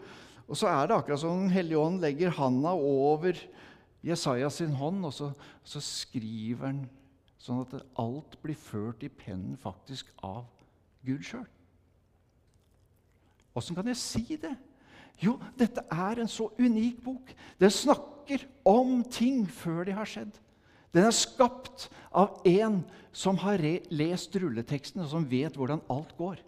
Og 0.44 0.58
så 0.60 0.68
er 0.70 0.90
det 0.90 0.98
akkurat 0.98 1.22
som 1.22 1.46
Den 1.46 1.54
hellige 1.54 1.80
ånd 1.80 2.04
legger 2.04 2.34
handa 2.36 2.74
over 2.76 3.38
Jesaja 4.04 4.50
sin 4.52 4.76
hånd, 4.76 5.00
og 5.08 5.14
så, 5.16 5.32
så 5.64 5.80
skriver 5.80 6.68
han 6.68 6.84
sånn 7.40 7.64
at 7.64 7.78
alt 8.00 8.36
blir 8.44 8.58
ført 8.58 9.02
i 9.04 9.12
pennen 9.12 9.56
faktisk 9.60 10.12
av 10.24 10.44
Gud 11.04 11.24
sjøl. 11.24 11.48
Åssen 13.54 13.76
kan 13.76 13.88
jeg 13.90 14.00
si 14.00 14.38
det? 14.40 14.54
Jo, 15.22 15.36
dette 15.58 15.84
er 15.92 16.20
en 16.20 16.30
så 16.30 16.48
unik 16.58 16.98
bok. 17.04 17.30
Den 17.60 17.70
snakker 17.70 18.42
om 18.66 19.02
ting 19.06 19.44
før 19.50 19.84
de 19.86 19.94
har 19.94 20.08
skjedd. 20.10 20.32
Den 20.94 21.06
er 21.06 21.14
skapt 21.14 21.88
av 22.14 22.40
en 22.46 22.82
som 23.14 23.38
har 23.42 23.62
lest 23.94 24.34
rulleteksten, 24.38 25.02
og 25.02 25.10
som 25.10 25.26
vet 25.30 25.56
hvordan 25.58 25.82
alt 25.90 26.14
går. 26.18 26.42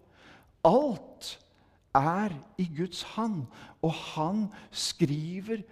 Alt 0.66 1.32
er 1.96 2.34
i 2.58 2.66
Guds 2.76 3.02
hand, 3.14 3.46
og 3.82 3.94
han 4.14 4.46
skriver 4.70 5.62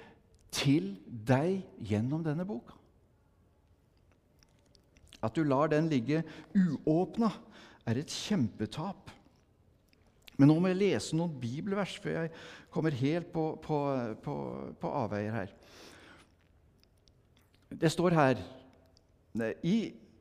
til 0.55 0.95
deg 1.07 1.63
gjennom 1.83 2.23
denne 2.27 2.47
boka. 2.47 2.79
At 5.25 5.35
du 5.35 5.43
lar 5.47 5.71
den 5.73 5.89
ligge 5.91 6.23
uåpna, 6.55 7.31
er 7.87 8.01
et 8.01 8.13
kjempetap. 8.13 9.11
Men 10.37 10.51
nå 10.51 10.57
må 10.59 10.71
jeg 10.73 10.81
lese 10.81 11.17
noen 11.17 11.35
bibelvers 11.39 11.95
før 12.03 12.25
jeg 12.25 12.33
kommer 12.75 12.97
helt 12.99 13.31
på, 13.33 13.45
på, 13.63 13.79
på, 14.25 14.37
på 14.81 14.95
avveier 15.03 15.37
her. 15.37 15.53
Det 17.75 17.91
står 17.91 18.17
her 18.19 18.41
i 19.67 19.77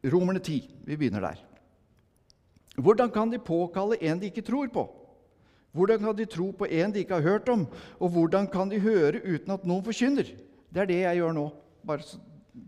Romerne 0.10 0.42
10 0.42 0.60
Vi 0.86 0.98
begynner 0.98 1.24
der. 1.24 1.42
Hvordan 2.76 3.12
kan 3.14 3.30
de 3.30 3.40
påkalle 3.42 4.00
en 4.02 4.22
de 4.22 4.30
ikke 4.30 4.46
tror 4.46 4.70
på? 4.74 4.86
Hvordan 5.74 6.00
kan 6.02 6.18
de 6.18 6.26
tro 6.30 6.52
på 6.54 6.70
en 6.70 6.94
de 6.94 7.02
ikke 7.02 7.18
har 7.18 7.26
hørt 7.26 7.50
om? 7.50 7.66
Og 8.00 8.10
hvordan 8.14 8.48
kan 8.50 8.70
de 8.70 8.82
høre 8.82 9.22
uten 9.22 9.54
at 9.54 9.66
noen 9.66 9.86
forkynner? 9.86 10.30
Det 10.74 10.82
er 10.82 10.90
det 10.90 11.00
jeg 11.02 11.22
gjør 11.22 11.34
nå, 11.38 11.48
bare 11.86 12.06
så, 12.06 12.18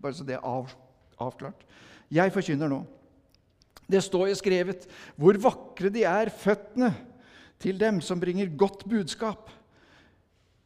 bare 0.01 0.13
så 0.13 0.25
det 0.25 0.37
er 0.37 0.45
av, 0.45 0.73
avklart. 1.21 1.65
Jeg 2.13 2.33
forkynner 2.33 2.69
nå. 2.69 2.83
Det 3.89 4.01
står 4.01 4.31
jo 4.31 4.37
skrevet 4.37 4.87
hvor 5.17 5.37
vakre 5.41 5.91
de 5.93 6.05
er, 6.09 6.33
føttene 6.33 6.93
til 7.59 7.79
dem 7.79 8.01
som 8.01 8.19
bringer 8.19 8.51
godt 8.57 8.83
budskap. 8.89 9.50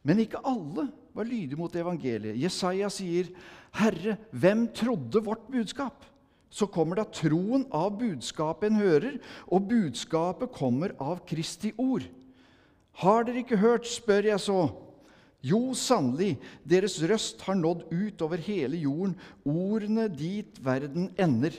Men 0.02 0.22
ikke 0.22 0.40
alle 0.46 0.88
var 1.14 1.28
lydige 1.28 1.58
mot 1.58 1.74
evangeliet. 1.76 2.38
Jesaja 2.40 2.88
sier, 2.88 3.28
'Herre, 3.72 4.16
hvem 4.32 4.68
trodde 4.74 5.24
vårt 5.24 5.46
budskap?' 5.50 6.06
Så 6.50 6.66
kommer 6.66 6.96
da 6.96 7.04
troen 7.04 7.66
av 7.70 7.98
budskapet 7.98 8.72
en 8.72 8.80
hører, 8.80 9.18
og 9.46 9.68
budskapet 9.68 10.50
kommer 10.50 10.90
av 10.98 11.20
Kristi 11.26 11.70
ord. 11.78 12.02
Har 12.92 13.22
dere 13.24 13.44
ikke 13.44 13.56
hørt, 13.56 13.86
spør 13.86 14.26
jeg 14.32 14.40
så. 14.40 14.72
Jo, 15.40 15.72
sannelig, 15.78 16.38
deres 16.68 16.98
røst 17.00 17.40
har 17.46 17.54
nådd 17.54 17.86
ut 17.92 18.22
over 18.22 18.36
hele 18.36 18.76
jorden, 18.76 19.14
ordene 19.44 20.08
dit 20.08 20.58
verden 20.64 21.08
ender. 21.16 21.54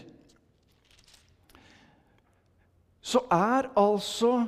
Så 3.02 3.24
er 3.32 3.72
altså 3.80 4.46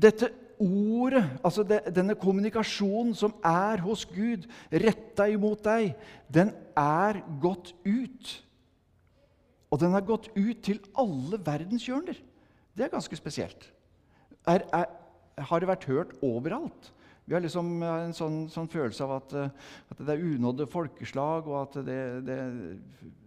dette 0.00 0.30
ordet, 0.60 1.24
altså 1.44 1.64
det, 1.64 1.80
denne 1.96 2.14
kommunikasjonen 2.20 3.14
som 3.16 3.32
er 3.46 3.80
hos 3.84 4.04
Gud, 4.08 4.46
retta 4.70 5.26
imot 5.32 5.64
deg, 5.64 5.94
den 6.28 6.52
er 6.78 7.22
gått 7.40 7.72
ut. 7.86 8.32
Og 9.70 9.80
den 9.80 9.94
er 9.96 10.06
gått 10.06 10.28
ut 10.34 10.62
til 10.66 10.80
alle 10.98 11.40
verdenshjørner. 11.46 12.18
Det 12.76 12.86
er 12.86 12.92
ganske 12.92 13.16
spesielt. 13.16 13.68
Er, 14.48 14.66
er, 14.74 14.88
har 15.48 15.60
det 15.62 15.68
vært 15.70 15.88
hørt 15.88 16.16
overalt? 16.24 16.92
Vi 17.24 17.36
har 17.36 17.42
liksom 17.44 17.76
en 17.86 18.14
sånn, 18.16 18.40
sånn 18.50 18.68
følelse 18.70 19.06
av 19.06 19.12
at, 19.20 19.34
at, 19.92 20.00
det 20.00 20.16
er 20.16 20.24
unådde 20.32 20.66
folkeslag, 20.70 21.46
og 21.46 21.60
at 21.60 21.76
det, 21.86 22.00
det, 22.26 22.38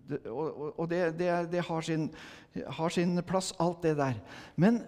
det 0.10 0.20
og, 0.28 0.74
og 0.74 0.90
det, 0.92 1.62
har 1.70 1.86
sin, 1.88 2.10
har 2.78 2.94
sin 2.94 3.16
plass, 3.24 3.54
alt 3.64 3.86
det 3.86 3.96
der. 4.02 4.20
Men 4.60 4.82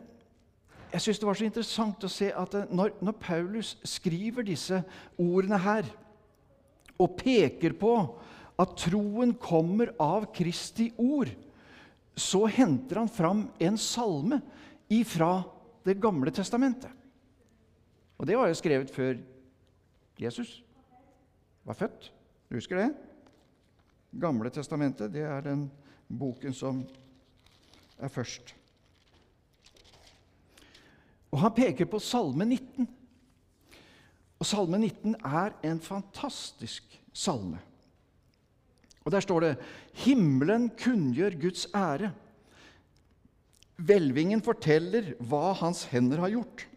jeg 0.95 1.03
syns 1.03 1.19
det 1.19 1.27
var 1.27 1.35
så 1.35 1.47
interessant 1.47 2.05
å 2.07 2.11
se 2.11 2.29
at 2.31 2.53
eh, 2.55 2.69
når, 2.71 2.93
når, 3.03 3.17
Paulus 3.19 3.73
skriver 3.83 4.45
disse 4.47 4.79
ordene 5.19 5.59
her, 5.59 5.89
og 6.95 7.17
peker 7.19 7.73
på 7.75 7.91
at 8.61 8.77
troen 8.79 9.33
kommer 9.35 9.91
av 9.99 10.29
Kristi 10.35 10.87
ord, 11.01 11.27
så 12.15 12.45
henter 12.47 13.01
han 13.01 13.11
fram 13.11 13.41
en 13.59 13.79
salme 13.81 14.39
ifra 14.87 15.43
Det 15.85 15.99
gamle 16.01 16.31
testamentet. 16.33 16.89
Og 18.17 18.25
det 18.25 18.37
var 18.39 18.47
jo 18.49 18.55
skrevet 18.57 18.89
før 18.89 19.19
Jesus 20.17 20.63
var 21.61 21.77
født. 21.77 22.07
Du 22.49 22.55
husker 22.57 22.79
det? 22.79 22.87
Gamle 24.17 24.49
testamentet, 24.49 25.13
det 25.13 25.27
er 25.29 25.45
den 25.45 25.67
boken 26.09 26.55
som 26.57 26.81
er 28.01 28.09
først. 28.09 28.55
Og 31.35 31.41
han 31.43 31.51
peker 31.51 31.87
på 31.91 31.99
Salme 31.99 32.45
19. 32.47 32.85
Og 34.39 34.47
Salme 34.47 34.79
19 34.79 35.17
er 35.19 35.55
en 35.67 35.81
fantastisk 35.83 36.95
salme. 37.11 37.59
Og 39.03 39.11
Der 39.11 39.19
står 39.19 39.39
det 39.39 39.57
'Himmelen 39.93 40.71
kunngjør 40.79 41.41
Guds 41.41 41.65
ære'. 41.75 42.09
Hvelvingen 43.75 44.41
forteller 44.41 45.13
hva 45.19 45.51
hans 45.53 45.83
hender 45.83 46.17
har 46.17 46.29
gjort. 46.29 46.67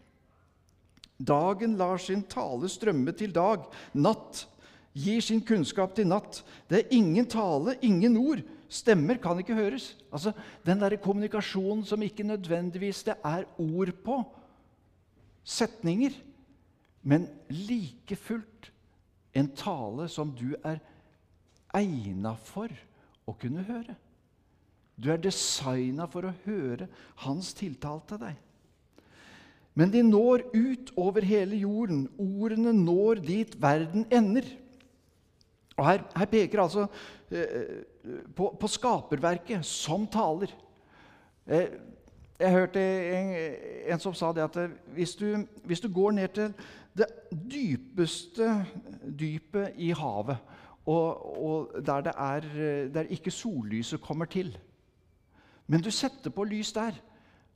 Dagen 1.19 1.77
lar 1.77 1.97
sin 1.97 2.23
tale 2.23 2.69
strømme 2.69 3.13
til 3.13 3.33
dag. 3.35 3.63
Natt 3.95 4.47
gir 4.95 5.21
sin 5.21 5.41
kunnskap 5.41 5.95
til 5.95 6.07
natt. 6.07 6.43
Det 6.69 6.79
er 6.79 6.97
ingen 6.97 7.27
tale, 7.27 7.79
ingen 7.83 8.17
ord. 8.17 8.43
Stemmer 8.69 9.15
kan 9.15 9.39
ikke 9.39 9.55
høres. 9.55 9.97
Altså, 10.13 10.33
Den 10.67 10.81
der 10.81 10.97
kommunikasjonen 10.97 11.85
som 11.85 12.03
ikke 12.03 12.23
nødvendigvis 12.23 13.03
det 13.03 13.15
er 13.25 13.45
ord 13.59 13.93
på, 14.05 14.25
setninger, 15.49 16.13
men 17.03 17.29
like 17.49 18.17
fullt 18.21 18.71
en 19.39 19.49
tale 19.57 20.09
som 20.13 20.31
du 20.35 20.53
er 20.67 20.81
egna 21.77 22.35
for 22.49 22.73
å 23.29 23.35
kunne 23.39 23.65
høre. 23.65 23.95
Du 24.99 25.11
er 25.13 25.21
designa 25.23 26.09
for 26.11 26.27
å 26.27 26.37
høre 26.45 26.89
hans 27.23 27.53
tiltale 27.57 28.03
til 28.09 28.21
deg. 28.25 28.39
Men 29.79 29.93
de 29.95 30.03
når 30.03 30.49
ut 30.57 30.91
over 30.99 31.23
hele 31.23 31.61
jorden. 31.61 32.09
Ordene 32.19 32.73
når 32.75 33.21
dit 33.23 33.53
verden 33.63 34.09
ender. 34.11 34.49
Og 35.79 35.85
Her, 35.87 36.03
her 36.19 36.27
peker 36.33 36.65
altså 36.65 36.89
eh, 37.31 37.85
på, 38.35 38.51
på, 38.59 38.71
skaperverket 38.73 39.63
som 39.67 40.09
taler. 40.11 40.51
Eh, 41.47 41.79
jeg 42.39 42.51
hørte 42.55 42.83
en, 43.19 43.33
en, 43.93 44.01
som 44.01 44.15
sa 44.15 44.31
det 44.33 44.45
at 44.45 44.59
hvis 44.95 45.17
du, 45.19 45.27
hvis 45.65 45.81
du, 45.81 45.89
går 45.93 46.15
ned 46.15 46.29
til 46.29 46.55
det 46.97 47.09
dypeste 47.33 48.47
dypet 49.19 49.75
i 49.77 49.91
havet, 49.91 50.39
og, 50.87 51.45
og 51.45 51.87
der, 51.87 52.01
det 52.01 52.13
er, 52.17 52.41
der 52.95 53.11
ikke 53.11 53.31
sollyset 53.31 54.01
kommer 54.01 54.25
til 54.25 54.57
Men 55.67 55.83
du 55.85 55.91
setter 55.91 56.31
på 56.33 56.45
lys 56.49 56.73
der, 56.73 56.97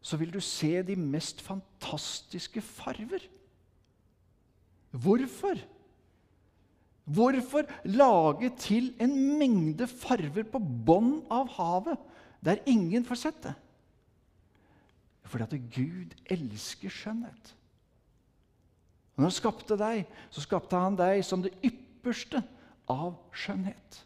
så 0.03 0.17
vil 0.21 0.35
du 0.35 0.41
se 0.41 0.83
de 0.83 0.97
mest 0.97 1.41
fantastiske 1.41 2.61
farver. 2.61 3.23
Hvorfor? 4.91 5.57
Hvorfor 7.05 7.63
lage 7.85 8.51
til 8.59 8.93
en 9.01 9.39
mengde 9.39 9.87
farver 9.87 10.45
på 10.45 10.61
bånn 10.61 11.23
av 11.33 11.49
havet 11.57 11.99
der 12.45 12.61
ingen 12.67 13.07
får 13.07 13.21
sett 13.23 13.41
det? 13.47 13.55
Fordi 15.29 15.47
at 15.47 15.75
Gud 15.75 16.15
elsker 16.31 16.93
skjønnhet. 16.93 17.53
Og 19.13 19.23
når 19.23 19.29
han 19.29 19.37
skapte 19.37 19.77
deg, 19.79 20.07
så 20.33 20.45
skapte 20.45 20.79
han 20.81 20.97
deg 20.99 21.21
som 21.27 21.45
det 21.45 21.53
ypperste 21.65 22.41
av 22.91 23.15
skjønnhet. 23.37 24.01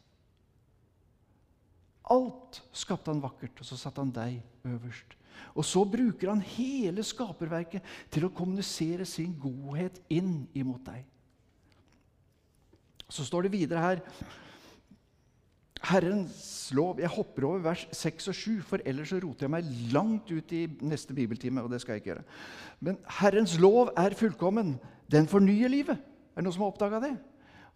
Alt 2.12 2.60
skapte 2.76 3.10
han 3.10 3.22
vakkert, 3.22 3.58
og 3.62 3.66
så 3.66 3.78
satte 3.78 4.02
han 4.02 4.12
deg 4.14 4.38
øverst. 4.66 5.16
Og 5.56 5.64
så 5.66 5.82
bruker 5.88 6.30
han 6.30 6.42
hele 6.54 7.02
skaperverket 7.06 7.84
til 8.12 8.26
å 8.26 8.32
kommunisere 8.34 9.06
sin 9.08 9.34
godhet 9.40 9.98
inn 10.12 10.46
imot 10.56 10.84
deg. 10.86 11.02
Så 13.06 13.26
står 13.26 13.46
det 13.46 13.54
videre 13.54 13.82
her 13.82 14.02
Herrens 15.86 16.72
lov 16.74 16.98
Jeg 17.00 17.12
hopper 17.14 17.46
over 17.46 17.62
vers 17.62 17.84
6 17.94 18.28
og 18.32 18.34
7, 18.34 18.50
for 18.66 18.82
ellers 18.86 19.12
så 19.12 19.20
roter 19.22 19.46
jeg 19.46 19.52
meg 19.54 19.70
langt 19.94 20.30
ut 20.32 20.52
i 20.56 20.66
neste 20.82 21.14
bibeltime. 21.14 21.62
og 21.62 21.70
det 21.70 21.80
skal 21.82 21.94
jeg 21.94 22.02
ikke 22.02 22.12
gjøre. 22.14 22.26
Men 22.80 22.98
Herrens 23.20 23.56
lov 23.62 23.92
er 23.96 24.18
fullkommen. 24.18 24.76
Den 25.10 25.28
fornyer 25.30 25.70
livet. 25.70 25.98
Er 26.34 26.42
det 26.42 26.46
noen 26.48 26.56
som 26.56 26.66
har 26.66 26.74
oppdaga 26.74 27.00
det? 27.04 27.14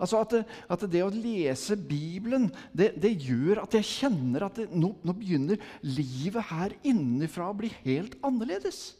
Altså 0.00 0.20
at, 0.24 0.34
at, 0.72 0.84
det 0.88 1.02
å 1.04 1.12
lese 1.12 1.76
Bibelen 1.76 2.48
det, 2.72 2.94
det 3.02 3.12
gjør 3.20 3.62
at 3.66 3.76
jeg 3.76 3.88
kjenner 3.88 4.46
at 4.46 4.56
det, 4.56 4.70
nå, 4.72 4.94
nå, 5.04 5.14
begynner 5.16 5.60
livet 5.84 6.48
her 6.48 6.74
innenfra 6.80 7.50
å 7.50 7.56
bli 7.56 7.68
helt 7.84 8.16
annerledes. 8.24 8.94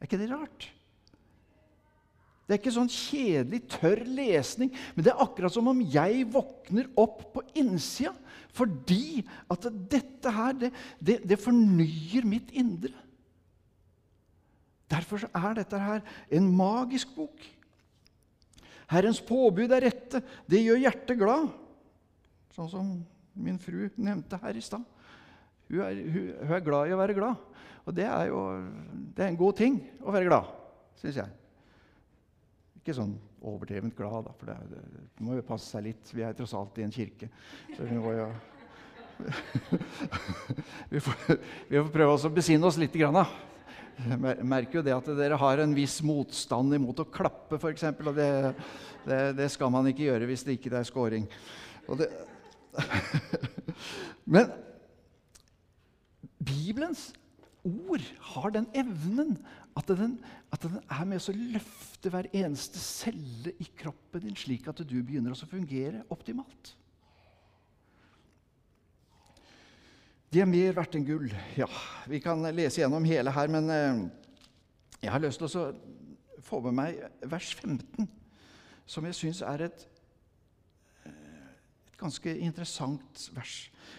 Er 0.00 0.10
ikke 0.10 0.18
det 0.18 0.32
rart? 0.32 0.66
Det 2.42 2.56
er 2.56 2.60
ikke 2.60 2.74
sånn 2.74 2.90
kjedelig, 2.90 3.62
tørr 3.70 4.02
lesning, 4.08 4.72
men 4.96 5.06
det 5.06 5.12
er 5.12 5.22
akkurat 5.22 5.54
som 5.54 5.70
om 5.70 5.80
jeg 5.92 6.26
våkner 6.32 6.90
opp 6.98 7.22
på 7.36 7.44
innsida 7.60 8.14
fordi 8.52 9.22
at 9.48 9.64
dette 9.88 10.28
her, 10.28 10.52
det, 10.60 10.68
det, 11.00 11.14
det 11.24 11.38
fornyer 11.40 12.26
mitt 12.28 12.50
indre. 12.52 12.92
Derfor 14.92 15.24
er 15.24 15.56
dette 15.56 15.80
her 15.80 16.02
en 16.36 16.50
magisk 16.52 17.14
bok. 17.16 17.46
Herrens 18.92 19.22
påbud 19.24 19.72
er 19.72 19.86
rette. 19.86 20.20
Det 20.44 20.60
gjør 20.60 20.82
hjertet 20.82 21.16
glad. 21.16 21.48
Sånn 22.52 22.68
som 22.68 22.90
min 23.32 23.56
fru 23.60 23.86
nevnte 23.96 24.36
her 24.42 24.58
i 24.58 24.64
stad. 24.64 24.84
Hun, 25.72 25.80
hun, 25.80 26.26
hun, 26.42 26.52
er 26.58 26.66
glad 26.66 26.90
i 26.90 26.92
å 26.92 27.00
være 27.00 27.16
glad. 27.16 27.46
Og 27.88 27.96
det 27.96 28.04
er 28.04 28.28
jo 28.28 28.42
det 29.16 29.24
er 29.24 29.30
en 29.32 29.40
god 29.40 29.56
ting 29.58 29.80
å 30.04 30.12
være 30.12 30.28
glad, 30.28 30.50
syns 31.00 31.22
jeg. 31.22 31.38
Ikke 32.82 32.96
sånn 32.98 33.12
overdrevent 33.46 33.94
glad, 33.94 34.24
da, 34.26 34.32
for 34.34 34.50
det, 34.50 34.56
det, 34.72 34.80
det, 34.90 35.02
må 35.22 35.36
jo 35.36 35.44
passe 35.46 35.70
seg 35.70 35.84
litt. 35.86 36.08
Vi 36.10 36.24
er 36.26 36.34
tross 36.34 36.50
alt 36.58 36.80
i 36.82 36.84
en 36.86 36.94
kirke. 36.94 37.28
Så 37.76 37.86
vi 37.86 37.94
må 37.94 38.10
jo 38.16 38.24
vi, 40.90 40.98
får, 40.98 41.14
vi 41.68 41.78
får 41.78 41.92
prøve 41.94 42.16
å 42.16 42.30
besinne 42.34 42.66
oss 42.66 42.80
litt. 42.82 42.96
Grann, 42.98 43.20
da. 43.20 44.34
Merker 44.42 44.80
jo 44.80 44.84
det 44.88 44.96
at 44.96 45.10
dere 45.14 45.38
har 45.38 45.62
en 45.62 45.76
viss 45.76 46.00
motstand 46.02 46.74
imot 46.74 47.04
å 47.04 47.06
klappe, 47.06 47.60
f.eks. 47.60 47.86
Og 48.02 48.18
det, 48.18 48.28
det, 49.06 49.20
det, 49.38 49.46
skal 49.54 49.70
man 49.70 49.86
ikke 49.92 50.08
gjøre 50.08 50.26
hvis 50.32 50.42
det 50.48 50.58
ikke 50.58 50.74
er 50.80 50.88
scoring. 50.88 51.30
Men 54.34 54.50
Bibelens 56.42 57.12
ord 57.62 58.02
har 58.32 58.58
den 58.58 58.66
evnen 58.74 59.36
at 59.78 59.88
den, 59.88 60.18
at 60.52 60.64
den 60.64 60.78
er 60.82 61.06
med 61.08 61.24
å 61.24 61.34
løfte 61.54 62.12
hver 62.12 62.28
eneste 62.36 62.80
celle 62.80 63.54
i 63.56 63.66
kroppen 63.78 64.24
din, 64.26 64.36
slik 64.36 64.68
at 64.68 64.82
du 64.84 64.98
begynner 65.00 65.32
å 65.32 65.48
fungere 65.48 66.04
optimalt. 66.12 66.74
De 70.32 70.40
er 70.40 70.48
mer 70.48 70.76
verdt 70.76 70.96
enn 70.96 71.04
gull. 71.04 71.28
Ja, 71.60 71.68
Vi 72.08 72.20
kan 72.24 72.40
lese 72.56 72.80
gjennom 72.80 73.04
hele 73.04 73.32
her, 73.32 73.50
men 73.52 73.68
eh, 73.72 74.04
jeg 75.02 75.12
har 75.12 75.20
lyst 75.20 75.42
til 75.42 75.48
å 75.60 75.72
få 76.42 76.60
med 76.64 76.76
meg 76.76 77.02
vers 77.28 77.50
15, 77.58 78.08
som 78.88 79.08
jeg 79.08 79.18
syns 79.18 79.42
er 79.44 79.66
et, 79.68 79.84
eh, 81.04 81.50
et 81.88 81.98
ganske 82.00 82.32
interessant 82.44 83.26
vers. 83.36 83.58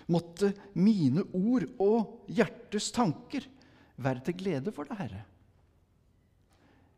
Måtte 0.09 0.53
mine 0.73 1.25
ord 1.37 1.69
og 1.81 2.25
hjertes 2.33 2.89
tanker 2.93 3.45
være 4.01 4.25
til 4.25 4.41
glede 4.41 4.73
for 4.73 4.89
deg, 4.89 5.05
Herre. 5.05 5.23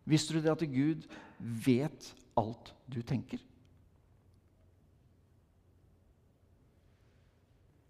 Visste 0.06 0.34
du 0.34 0.42
det 0.42 0.54
at 0.54 0.64
Gud 0.70 1.06
vet 1.40 2.16
alt 2.38 2.74
du 2.92 3.02
tenker? 3.02 3.40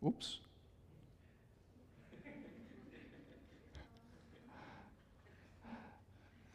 Ops. 0.05 0.41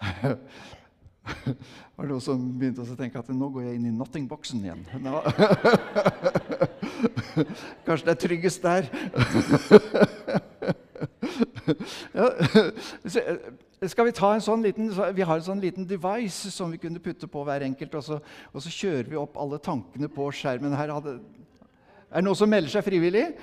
var 1.96 2.06
det 2.06 2.08
noen 2.08 2.22
som 2.24 2.40
begynte 2.58 2.82
å 2.82 2.96
tenke 2.98 3.20
at 3.20 3.28
nå 3.34 3.48
går 3.52 3.62
jeg 3.66 3.76
inn 3.76 3.88
i 3.90 3.94
nothing-boksen 3.94 4.64
igjen. 4.64 4.82
Kanskje 7.86 8.06
det 8.06 8.14
er 8.14 8.20
tryggest 8.26 8.62
der. 8.62 8.82
Ja, 12.20 13.88
skal 13.92 14.08
vi 14.08 14.14
ta 14.16 14.32
en 14.34 14.44
sånn 14.44 14.62
liten, 14.64 14.92
Vi 15.16 15.26
har 15.26 15.40
en 15.40 15.48
sånn 15.48 15.62
liten 15.62 15.88
device 15.88 16.52
som 16.54 16.72
vi 16.72 16.80
kunne 16.82 17.02
putte 17.02 17.28
på 17.30 17.44
hver 17.48 17.64
enkelt, 17.66 17.96
og 17.98 18.04
så, 18.06 18.20
og 18.52 18.64
så 18.64 18.72
kjører 18.76 19.10
vi 19.10 19.20
opp 19.20 19.38
alle 19.40 19.58
tankene 19.62 20.08
på 20.12 20.30
skjermen. 20.36 20.76
her. 20.76 20.92
Er 20.92 22.20
det 22.20 22.24
noen 22.26 22.38
som 22.38 22.50
melder 22.50 22.72
seg 22.72 22.84
frivillig? 22.86 23.26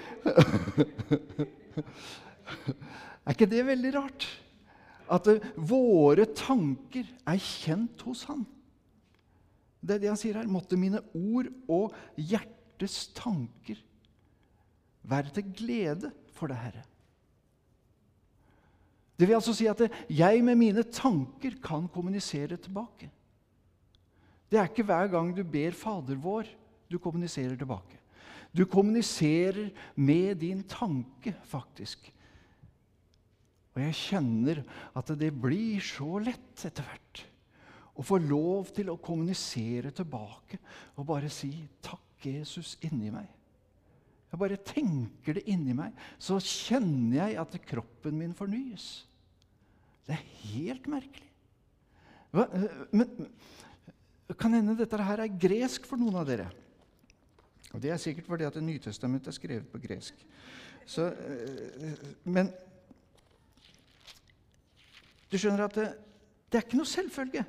er 3.25 3.33
ikke 3.33 3.49
det 3.49 3.65
veldig 3.67 3.95
rart? 3.97 4.27
at 5.13 5.29
våre 5.55 6.27
tanker 6.35 7.07
er 7.27 7.41
kjent 7.41 8.03
hos 8.07 8.25
Han. 8.29 8.45
Det 9.79 9.95
er 9.95 10.03
det 10.03 10.11
han 10.11 10.19
sier 10.19 10.39
her. 10.39 10.49
Måtte 10.51 10.79
mine 10.79 11.03
ord 11.15 11.49
og 11.71 11.95
hjertes 12.17 13.07
tanker 13.15 13.79
være 15.07 15.31
til 15.37 15.51
glede 15.55 16.11
for 16.35 16.51
det 16.51 16.57
Herre. 16.59 16.83
Det 19.17 19.25
vil 19.25 19.37
altså 19.39 19.53
si 19.57 19.65
at 19.69 19.81
jeg 20.13 20.43
med 20.45 20.59
mine 20.59 20.83
tanker 20.83 21.57
kan 21.63 21.87
kommunisere 21.89 22.57
tilbake. 22.61 23.09
Det 24.47 24.59
er 24.59 24.69
ikke 24.69 24.85
hver 24.87 25.09
gang 25.11 25.33
du 25.35 25.43
ber 25.43 25.75
Fader 25.75 26.19
vår, 26.21 26.47
du 26.87 26.99
kommuniserer 27.01 27.57
tilbake. 27.57 27.97
Du 28.55 28.63
kommuniserer 28.65 29.69
med 29.95 30.35
din 30.39 30.61
tanke, 30.63 31.35
faktisk. 31.43 32.13
Og 33.75 33.81
jeg 33.83 33.97
kjenner 33.99 34.61
at 34.97 35.11
det 35.19 35.33
blir 35.35 35.83
så 35.83 36.17
lett 36.23 36.63
etter 36.65 36.85
hvert 36.85 37.25
å 37.97 38.05
få 38.05 38.19
lov 38.21 38.71
til 38.77 38.89
å 38.93 38.99
kommunisere 39.01 39.91
tilbake 39.93 40.57
og 40.95 41.05
bare 41.09 41.29
si 41.29 41.51
'Takk, 41.81 42.05
Jesus', 42.23 42.77
inni 42.81 43.11
meg. 43.11 43.27
Jeg 44.27 44.41
bare 44.41 44.59
tenker 44.59 45.37
det 45.37 45.45
inni 45.47 45.75
meg, 45.75 45.95
så 46.19 46.39
kjenner 46.43 47.21
jeg 47.21 47.37
at 47.39 47.55
kroppen 47.69 48.17
min 48.19 48.35
fornyes. 48.35 49.07
Det 50.07 50.17
er 50.17 50.25
helt 50.51 50.87
merkelig. 50.91 51.29
Men 52.91 53.29
kan 54.35 54.53
hende 54.53 54.75
dette 54.75 54.99
her 54.99 55.23
er 55.23 55.39
gresk 55.39 55.87
for 55.87 55.99
noen 55.99 56.19
av 56.19 56.27
dere. 56.27 56.47
Og 57.73 57.81
Det 57.83 57.91
er 57.91 57.99
sikkert 58.01 58.27
fordi 58.27 58.47
at 58.47 58.59
Nytestamentet 58.63 59.31
er 59.31 59.35
skrevet 59.35 59.71
på 59.71 59.79
gresk. 59.83 60.15
Så, 60.87 61.07
eh, 61.11 61.99
men 62.23 62.51
du 65.27 65.35
skjønner 65.35 65.65
at 65.65 65.75
det, 65.75 65.87
det 66.47 66.59
er 66.59 66.63
ikke 66.63 66.79
noe 66.79 66.87
selvfølge 66.87 67.43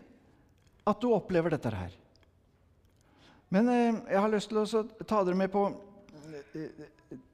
at 0.88 1.02
du 1.02 1.12
opplever 1.14 1.54
dette 1.54 1.70
her. 1.70 1.94
Men 3.54 3.70
eh, 3.70 4.00
jeg 4.10 4.24
har 4.24 4.32
lyst 4.32 4.50
til 4.50 4.58
å 4.62 4.82
ta 5.06 5.22
dere 5.22 5.38
med 5.38 5.52
på 5.54 5.64
eh, 5.70 5.87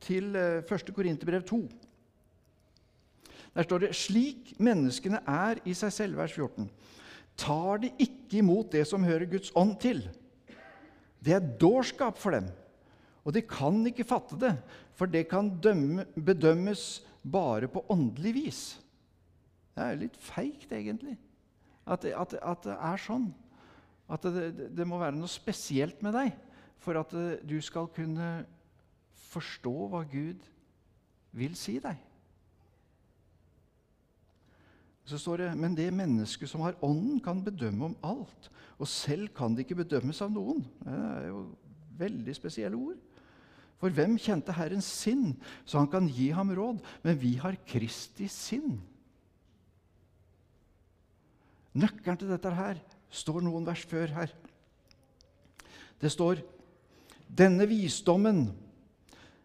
til 0.04 0.36
eh, 0.38 0.62
1. 0.62 0.92
Korinterbrev 0.94 1.44
2. 1.48 1.60
Der 3.54 3.66
står 3.66 3.84
det 3.84 3.94
slik 3.96 4.54
menneskene 4.58 5.20
er 5.30 5.60
i 5.64 5.74
seg 5.78 5.92
selv, 5.94 6.18
vers 6.18 6.34
14. 6.34 6.68
Tar 7.38 7.82
de 7.82 7.90
ikke 8.02 8.40
imot 8.40 8.72
det 8.74 8.84
som 8.88 9.06
hører 9.06 9.30
Guds 9.30 9.52
ånd 9.58 9.76
til. 9.82 10.02
Det 11.24 11.34
er 11.34 11.52
dårskap 11.60 12.18
for 12.20 12.36
dem, 12.36 12.48
og 13.24 13.32
de 13.34 13.42
kan 13.48 13.78
ikke 13.88 14.06
fatte 14.06 14.36
det, 14.40 14.52
for 14.94 15.10
det 15.10 15.26
kan 15.30 15.48
dømme, 15.62 16.04
bedømmes 16.14 17.02
bare 17.24 17.70
på 17.70 17.84
åndelig 17.90 18.34
vis. 18.36 18.60
Det 19.74 19.86
er 19.86 20.02
litt 20.02 20.18
feigt, 20.20 20.70
egentlig, 20.72 21.16
at, 21.86 22.04
at, 22.04 22.36
at, 22.38 22.66
det 22.66 22.76
er 22.76 23.00
sånn. 23.00 23.30
At 24.12 24.26
det, 24.28 24.68
det, 24.76 24.86
må 24.86 25.00
være 25.00 25.16
noe 25.16 25.30
spesielt 25.30 26.02
med 26.04 26.14
deg 26.14 26.34
for 26.84 27.00
at 27.00 27.14
eh, 27.16 27.40
du 27.42 27.56
skal 27.64 27.88
kunne 27.94 28.44
forstå 29.34 29.74
hva 29.92 30.02
Gud 30.08 30.42
vil 31.34 31.56
si 31.58 31.76
deg. 31.82 31.98
Så 35.04 35.18
står 35.20 35.42
det 35.42 35.50
men 35.60 35.74
det 35.76 35.90
mennesket 35.92 36.48
som 36.48 36.62
har 36.64 36.78
ånden, 36.84 37.18
kan 37.20 37.42
bedømme 37.44 37.90
om 37.90 37.96
alt. 38.06 38.48
Og 38.80 38.88
selv 38.88 39.28
kan 39.36 39.52
det 39.54 39.66
ikke 39.66 39.82
bedømmes 39.82 40.22
av 40.24 40.32
noen. 40.32 40.64
Det 40.80 40.94
er 40.94 41.26
jo 41.28 41.42
veldig 41.98 42.36
spesielle 42.36 42.78
ord. 42.78 42.96
For 43.82 43.92
hvem 43.92 44.16
kjente 44.16 44.54
Herrens 44.56 44.88
sinn, 44.88 45.34
så 45.68 45.82
han 45.82 45.90
kan 45.92 46.08
gi 46.08 46.30
ham 46.32 46.54
råd? 46.56 46.80
Men 47.04 47.20
vi 47.20 47.34
har 47.42 47.58
Kristi 47.68 48.30
sinn. 48.32 48.78
Nøkkelen 51.74 52.20
til 52.20 52.30
dette 52.30 52.54
her 52.54 52.80
står 53.12 53.42
noen 53.44 53.66
vers 53.66 53.82
før 53.90 54.14
her. 54.14 54.32
Det 56.00 56.10
står 56.12 56.40
denne 57.28 57.66
visdommen 57.68 58.46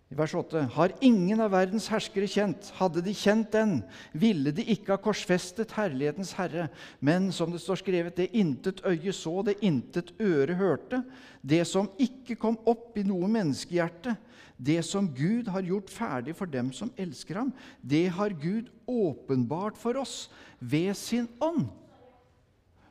i 0.09 0.15
vers 0.17 0.33
8.: 0.33 0.63
Har 0.73 0.93
ingen 1.05 1.41
av 1.43 1.51
verdens 1.53 1.85
herskere 1.91 2.25
kjent, 2.29 2.71
hadde 2.79 3.03
de 3.05 3.13
kjent 3.13 3.51
den, 3.53 3.75
ville 4.09 4.49
de 4.55 4.63
ikke 4.73 4.95
ha 4.95 5.01
korsfestet 5.01 5.75
herlighetens 5.77 6.31
herre. 6.33 6.65
Men 6.99 7.29
som 7.35 7.51
det 7.53 7.61
står 7.61 7.83
skrevet, 7.83 8.17
det 8.17 8.31
intet 8.33 8.81
øye 8.89 9.13
så, 9.13 9.35
det 9.45 9.59
intet 9.61 10.09
øre 10.17 10.57
hørte, 10.57 11.03
det 11.45 11.61
som 11.69 11.91
ikke 12.01 12.39
kom 12.41 12.57
opp 12.65 12.97
i 12.97 13.05
noe 13.05 13.29
menneskehjerte, 13.29 14.15
det 14.57 14.81
som 14.83 15.11
Gud 15.13 15.47
har 15.53 15.63
gjort 15.63 15.93
ferdig 15.93 16.33
for 16.35 16.49
dem 16.49 16.73
som 16.75 16.89
elsker 16.99 17.37
ham, 17.43 17.53
det 17.79 18.07
har 18.17 18.33
Gud 18.41 18.73
åpenbart 18.89 19.77
for 19.77 20.01
oss 20.01 20.25
ved 20.59 20.89
sin 20.97 21.29
ånd. 21.37 21.69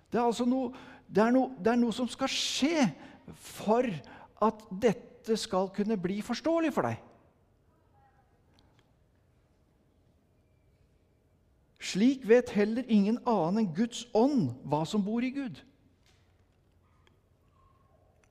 Det 0.09 0.23
er 0.23 0.25
altså 0.25 0.47
noe, 0.49 0.71
det 1.11 1.27
er 1.27 1.35
noe, 1.35 1.51
det 1.59 1.75
er 1.75 1.83
noe 1.83 1.93
som 1.93 2.09
skal 2.09 2.31
skje 2.31 2.87
for 3.59 3.91
at 4.47 4.65
dette 4.71 5.37
skal 5.37 5.69
kunne 5.75 5.99
bli 6.01 6.23
forståelig 6.25 6.73
for 6.73 6.89
deg. 6.89 7.08
Slik 11.79 12.25
vet 12.27 12.51
heller 12.51 12.87
ingen 12.91 13.21
annen 13.23 13.63
enn 13.63 13.75
Guds 13.75 14.03
ånd 14.17 14.51
hva 14.67 14.83
som 14.89 15.05
bor 15.05 15.23
i 15.23 15.31
Gud. 15.35 15.61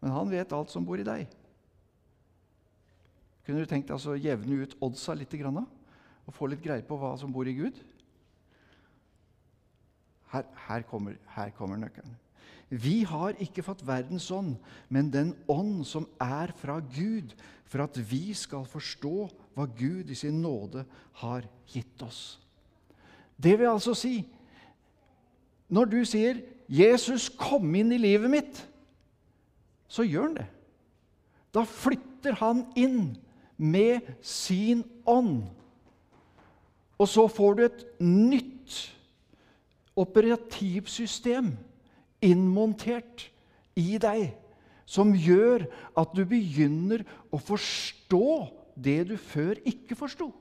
Men 0.04 0.14
han 0.14 0.32
vet 0.32 0.54
alt 0.54 0.72
som 0.72 0.86
bor 0.86 1.00
i 1.00 1.08
deg. 1.08 1.26
Kunne 3.48 3.64
du 3.64 3.70
tenkt 3.70 3.88
deg 3.88 4.04
å 4.04 4.18
jevne 4.20 4.64
ut 4.64 4.76
oddsa 4.84 5.16
litt 5.16 5.34
og 6.28 6.36
få 6.36 6.50
litt 6.52 6.64
greie 6.64 6.84
på 6.84 6.98
hva 7.00 7.14
som 7.16 7.32
bor 7.32 7.48
i 7.48 7.56
Gud? 7.56 7.78
Her, 10.28 10.44
her, 10.68 10.84
kommer, 10.84 11.16
her 11.32 11.54
kommer 11.56 11.80
nøkkelen. 11.80 12.18
Vi 12.68 13.06
har 13.08 13.38
ikke 13.40 13.64
fått 13.64 13.86
verdens 13.88 14.28
ånd, 14.36 14.58
men 14.92 15.08
den 15.08 15.32
ånd 15.48 15.86
som 15.88 16.04
er 16.20 16.52
fra 16.60 16.82
Gud, 16.84 17.32
for 17.64 17.86
at 17.86 17.96
vi 17.96 18.34
skal 18.36 18.68
forstå 18.68 19.14
hva 19.56 19.68
Gud 19.72 20.12
i 20.12 20.20
sin 20.20 20.42
nåde 20.44 20.84
har 21.24 21.48
gitt 21.72 22.04
oss. 22.04 22.42
Det 23.44 23.60
vil 23.60 23.70
altså 23.70 23.94
si 23.94 24.26
Når 25.70 25.86
du 25.86 26.06
sier 26.06 26.38
'Jesus, 26.70 27.30
kom 27.30 27.76
inn 27.76 27.92
i 27.92 27.98
livet 27.98 28.30
mitt', 28.32 28.68
så 29.88 30.04
gjør 30.04 30.22
han 30.22 30.36
det. 30.36 30.46
Da 31.54 31.64
flytter 31.64 32.36
han 32.40 32.66
inn 32.76 33.18
med 33.58 34.00
sin 34.22 34.84
ånd. 35.06 35.44
Og 36.98 37.08
så 37.08 37.28
får 37.28 37.54
du 37.54 37.64
et 37.66 37.86
nytt 38.00 38.96
operativsystem 39.96 41.58
innmontert 42.22 43.30
i 43.76 43.98
deg, 44.02 44.34
som 44.86 45.16
gjør 45.16 45.68
at 45.98 46.14
du 46.16 46.24
begynner 46.26 47.04
å 47.32 47.38
forstå 47.38 48.28
det 48.76 49.00
du 49.10 49.18
før 49.18 49.60
ikke 49.66 49.98
forsto 49.98 50.32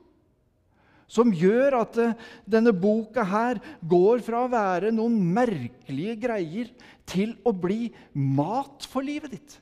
som 1.07 1.31
gjør 1.31 1.79
at 1.81 1.99
eh, 2.03 2.15
denne 2.49 2.73
boka 2.75 3.23
her 3.27 3.61
går 3.87 4.23
fra 4.25 4.43
å 4.43 4.51
være 4.51 4.91
noen 4.95 5.15
merkelige 5.33 6.17
greier 6.27 6.71
til 7.07 7.35
å 7.47 7.53
bli 7.55 7.87
mat 8.13 8.87
for 8.91 9.05
livet 9.07 9.37
ditt. 9.37 9.57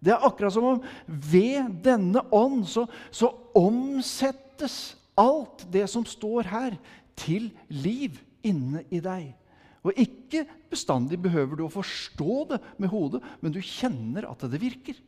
Det 0.00 0.12
er 0.14 0.24
akkurat 0.24 0.54
som 0.54 0.68
om 0.74 0.82
ved 1.06 1.80
denne 1.84 2.22
ånd 2.34 2.64
så, 2.68 2.86
så 3.10 3.30
omsettes 3.56 4.96
alt 5.16 5.64
det 5.72 5.86
som 5.90 6.04
står 6.06 6.48
her, 6.52 6.78
til 7.16 7.48
liv 7.72 8.18
inne 8.44 8.82
i 8.92 9.00
deg. 9.00 9.30
Og 9.86 9.96
ikke 9.96 10.42
bestandig 10.68 11.16
behøver 11.22 11.56
du 11.56 11.62
å 11.64 11.72
forstå 11.72 12.34
det 12.50 12.58
med 12.82 12.90
hodet, 12.92 13.22
men 13.40 13.54
du 13.54 13.62
kjenner 13.64 14.26
at 14.28 14.44
det 14.50 14.60
virker. 14.60 14.98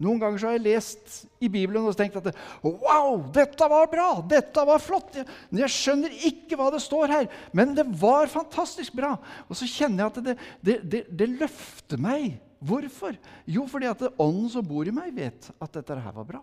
Noen 0.00 0.20
ganger 0.20 0.46
har 0.46 0.54
jeg 0.56 0.64
lest 0.64 1.16
i 1.44 1.48
Bibelen 1.52 1.84
og 1.84 1.96
tenkt 1.98 2.16
at 2.16 2.30
Wow, 2.64 3.18
dette 3.34 3.66
var 3.68 3.88
bra! 3.92 4.08
Dette 4.24 4.62
var 4.64 4.80
flott! 4.80 5.18
Jeg, 5.18 5.26
jeg 5.60 5.74
skjønner 5.74 6.14
ikke 6.30 6.56
hva 6.56 6.70
det 6.72 6.80
står 6.80 7.12
her, 7.12 7.26
men 7.52 7.74
det 7.76 7.84
var 8.00 8.30
fantastisk 8.32 8.96
bra. 8.96 9.12
Og 9.44 9.58
så 9.60 9.68
kjenner 9.68 10.06
jeg 10.06 10.12
at 10.12 10.22
det, 10.24 10.36
det, 10.64 10.76
det, 10.94 11.02
det 11.20 11.28
løfter 11.34 12.00
meg. 12.00 12.38
Hvorfor? 12.64 13.16
Jo, 13.48 13.66
fordi 13.68 13.88
at 13.88 14.06
ånden 14.16 14.48
som 14.52 14.64
bor 14.64 14.88
i 14.88 14.94
meg, 14.94 15.12
vet 15.16 15.50
at 15.60 15.76
dette 15.76 16.00
her 16.00 16.16
var 16.16 16.28
bra. 16.32 16.40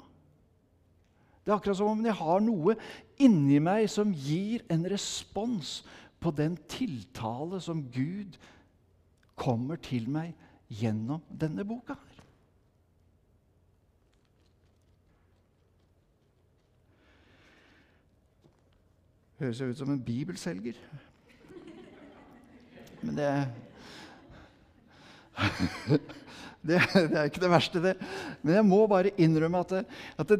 Det 1.42 1.54
er 1.54 1.58
akkurat 1.58 1.80
som 1.80 1.94
om 1.94 2.06
jeg 2.06 2.18
har 2.20 2.42
noe 2.44 2.76
inni 3.24 3.58
meg 3.64 3.88
som 3.90 4.10
gir 4.12 4.66
en 4.74 4.86
respons 4.92 5.80
på 6.22 6.34
den 6.36 6.58
tiltale 6.70 7.62
som 7.64 7.86
Gud 7.94 8.38
kommer 9.38 9.80
til 9.82 10.10
meg 10.12 10.34
gjennom 10.68 11.24
denne 11.30 11.66
boka. 11.66 11.96
Høres 19.38 19.62
jo 19.62 19.70
ut 19.70 19.80
som 19.80 19.92
en 19.94 20.04
bibelselger. 20.04 20.78
Men 23.02 23.18
det 23.18 23.32
det, 26.68 26.80
det, 26.94 27.14
er 27.14 27.28
ikke 27.30 27.44
det 27.44 27.52
verste, 27.52 27.82
det. 27.84 27.94
Men 28.42 28.56
jeg 28.58 28.66
må 28.66 28.80
bare 28.90 29.14
innrømme 29.22 29.62
at, 29.62 29.76
det, 29.76 29.84
at 30.18 30.32
det, 30.34 30.40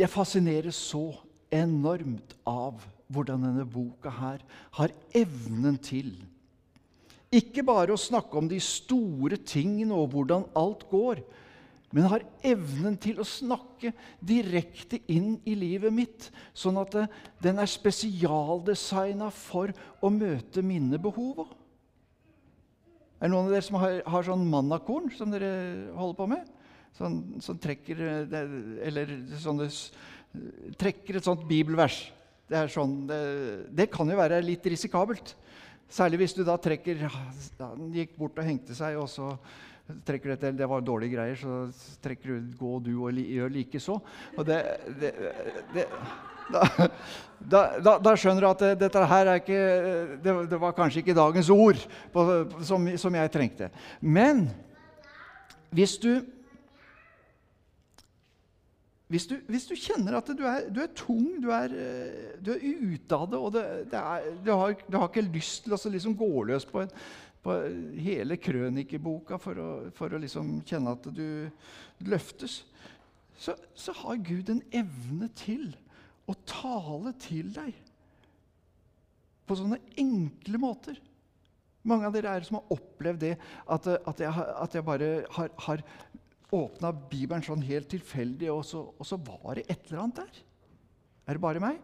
jeg 0.00 0.08
fascineres 0.10 0.78
så 0.80 1.10
enormt 1.52 2.32
av 2.48 2.80
hvordan 3.12 3.44
denne 3.44 3.68
boka 3.68 4.12
her 4.12 4.40
har 4.80 4.92
evnen 5.16 5.76
til 5.80 6.14
ikke 7.34 7.64
bare 7.66 7.92
å 7.92 8.00
snakke 8.00 8.38
om 8.40 8.46
de 8.48 8.58
store 8.62 9.36
tingene 9.44 9.96
og 9.96 10.14
hvordan 10.14 10.46
alt 10.56 10.86
går, 10.88 11.20
men 11.94 12.08
har 12.10 12.24
evnen 12.44 12.98
til 13.00 13.20
å 13.20 13.24
snakke 13.26 13.94
direkte 14.20 15.00
inn 15.08 15.38
i 15.48 15.54
livet 15.56 15.94
mitt, 15.94 16.26
sånn 16.52 16.76
at 16.82 16.96
eh, 17.00 17.14
den 17.40 17.60
er 17.62 17.70
spesialdesigna 17.70 19.30
for 19.32 19.72
å 20.04 20.10
møte 20.12 20.64
mine 20.64 21.00
behov. 21.00 21.46
Er 23.18 23.26
det 23.26 23.32
noen 23.32 23.48
av 23.48 23.54
dere 23.56 23.64
som 23.66 23.78
har, 23.80 24.02
har 24.04 24.26
sånn 24.26 24.44
mannakorn 24.50 25.08
som 25.16 25.32
dere 25.32 25.50
holder 25.96 26.18
på 26.18 26.28
med? 26.34 26.52
Sånn, 26.98 27.18
som 27.44 27.58
trekker 27.60 28.00
eh, 28.04 28.36
Eller 28.88 29.10
sånne, 29.40 29.68
trekker 30.80 31.18
et 31.18 31.26
sånt 31.26 31.46
bibelvers. 31.48 32.02
Det, 32.48 32.66
sånn, 32.72 33.00
det, 33.08 33.22
det 33.76 33.88
kan 33.92 34.08
jo 34.08 34.16
være 34.18 34.42
litt 34.44 34.66
risikabelt. 34.68 35.34
Særlig 35.88 36.20
hvis 36.20 36.36
du 36.36 36.42
da 36.44 36.58
trekker 36.60 37.00
Han 37.08 37.88
gikk 37.96 38.12
bort 38.20 38.36
og 38.36 38.44
hengte 38.44 38.76
seg, 38.76 39.00
og 39.00 39.08
så 39.08 39.32
trekker 40.04 40.34
dette, 40.34 40.52
det 40.56 40.68
var 40.68 40.84
dårlige 40.84 41.16
greier, 41.16 41.36
så 41.36 41.98
trekker 42.04 42.34
du 42.34 42.56
'gå 42.58 42.72
du 42.84 42.92
og 43.00 43.12
li, 43.12 43.24
gjør 43.36 43.54
likeså'. 43.54 44.00
Og 44.36 44.46
det, 44.46 44.58
det, 45.00 45.14
det 45.74 45.86
da, 46.48 47.62
da, 47.80 47.98
da, 48.00 48.14
skjønner 48.16 48.44
du 48.44 48.48
at 48.48 48.64
det, 48.64 48.72
dette 48.80 49.04
her 49.10 49.26
er 49.26 49.42
ikke 49.42 49.60
det, 50.24 50.34
det, 50.50 50.60
var 50.60 50.76
kanskje 50.76 51.02
ikke 51.02 51.16
dagens 51.16 51.50
ord 51.52 51.84
på, 52.12 52.24
som, 52.64 52.88
som, 52.96 53.14
jeg 53.14 53.32
trengte. 53.34 53.70
Men 54.00 54.48
hvis 55.70 55.98
du 56.00 56.20
hvis 59.08 59.24
du, 59.24 59.38
hvis 59.48 59.64
du 59.64 59.72
kjenner 59.72 60.18
at 60.18 60.28
du 60.36 60.42
er, 60.44 60.66
du 60.68 60.82
er 60.84 60.90
tung, 60.92 61.38
du 61.40 61.48
er, 61.48 61.72
du 62.44 62.50
er 62.52 62.60
ute 62.60 63.16
av 63.16 63.30
det, 63.32 63.38
og 63.40 63.54
er, 63.56 64.26
du, 64.44 64.50
har, 64.52 64.74
du, 64.84 64.98
har, 64.98 65.08
ikke 65.08 65.24
lyst 65.32 65.64
til 65.64 65.72
å 65.72 65.80
liksom 65.94 66.16
gå 66.18 66.28
løs 66.50 66.66
på 66.68 66.82
en 66.82 66.92
på 67.48 67.56
hele 68.04 68.36
krønikeboka 68.40 69.38
for 69.40 69.60
å, 69.62 69.68
for 69.96 70.12
å 70.12 70.20
liksom 70.20 70.58
kjenne 70.68 70.92
at 70.92 71.08
du 71.16 71.48
løftes, 72.04 72.60
så, 73.38 73.54
så, 73.78 73.94
har 74.02 74.18
Gud 74.26 74.50
en 74.50 74.64
evne 74.74 75.30
til 75.38 75.70
å 76.28 76.34
tale 76.48 77.14
til 77.22 77.52
deg 77.54 77.76
på 79.48 79.56
sånne 79.56 79.78
enkle 79.96 80.60
måter. 80.60 80.98
Mange 81.88 82.08
av 82.08 82.12
dere 82.12 82.34
er 82.36 82.44
som 82.44 82.58
har 82.58 82.74
opplevd 82.74 83.22
det, 83.22 83.36
at, 83.70 83.86
at, 83.96 84.20
jeg, 84.20 84.32
at 84.34 84.74
jeg, 84.76 84.84
bare 84.84 85.12
har, 85.38 85.54
har 85.64 85.84
åpna 86.52 86.90
Bibelen 86.92 87.46
sånn 87.46 87.64
helt 87.64 87.88
tilfeldig, 87.94 88.50
og 88.52 88.66
så, 88.66 88.82
og 88.90 89.08
så 89.08 89.16
var 89.22 89.56
det 89.56 89.68
et 89.70 89.88
eller 89.88 90.02
annet 90.04 90.20
der. 90.20 90.42
Er 91.28 91.38
det 91.38 91.44
bare 91.46 91.62
meg? 91.62 91.80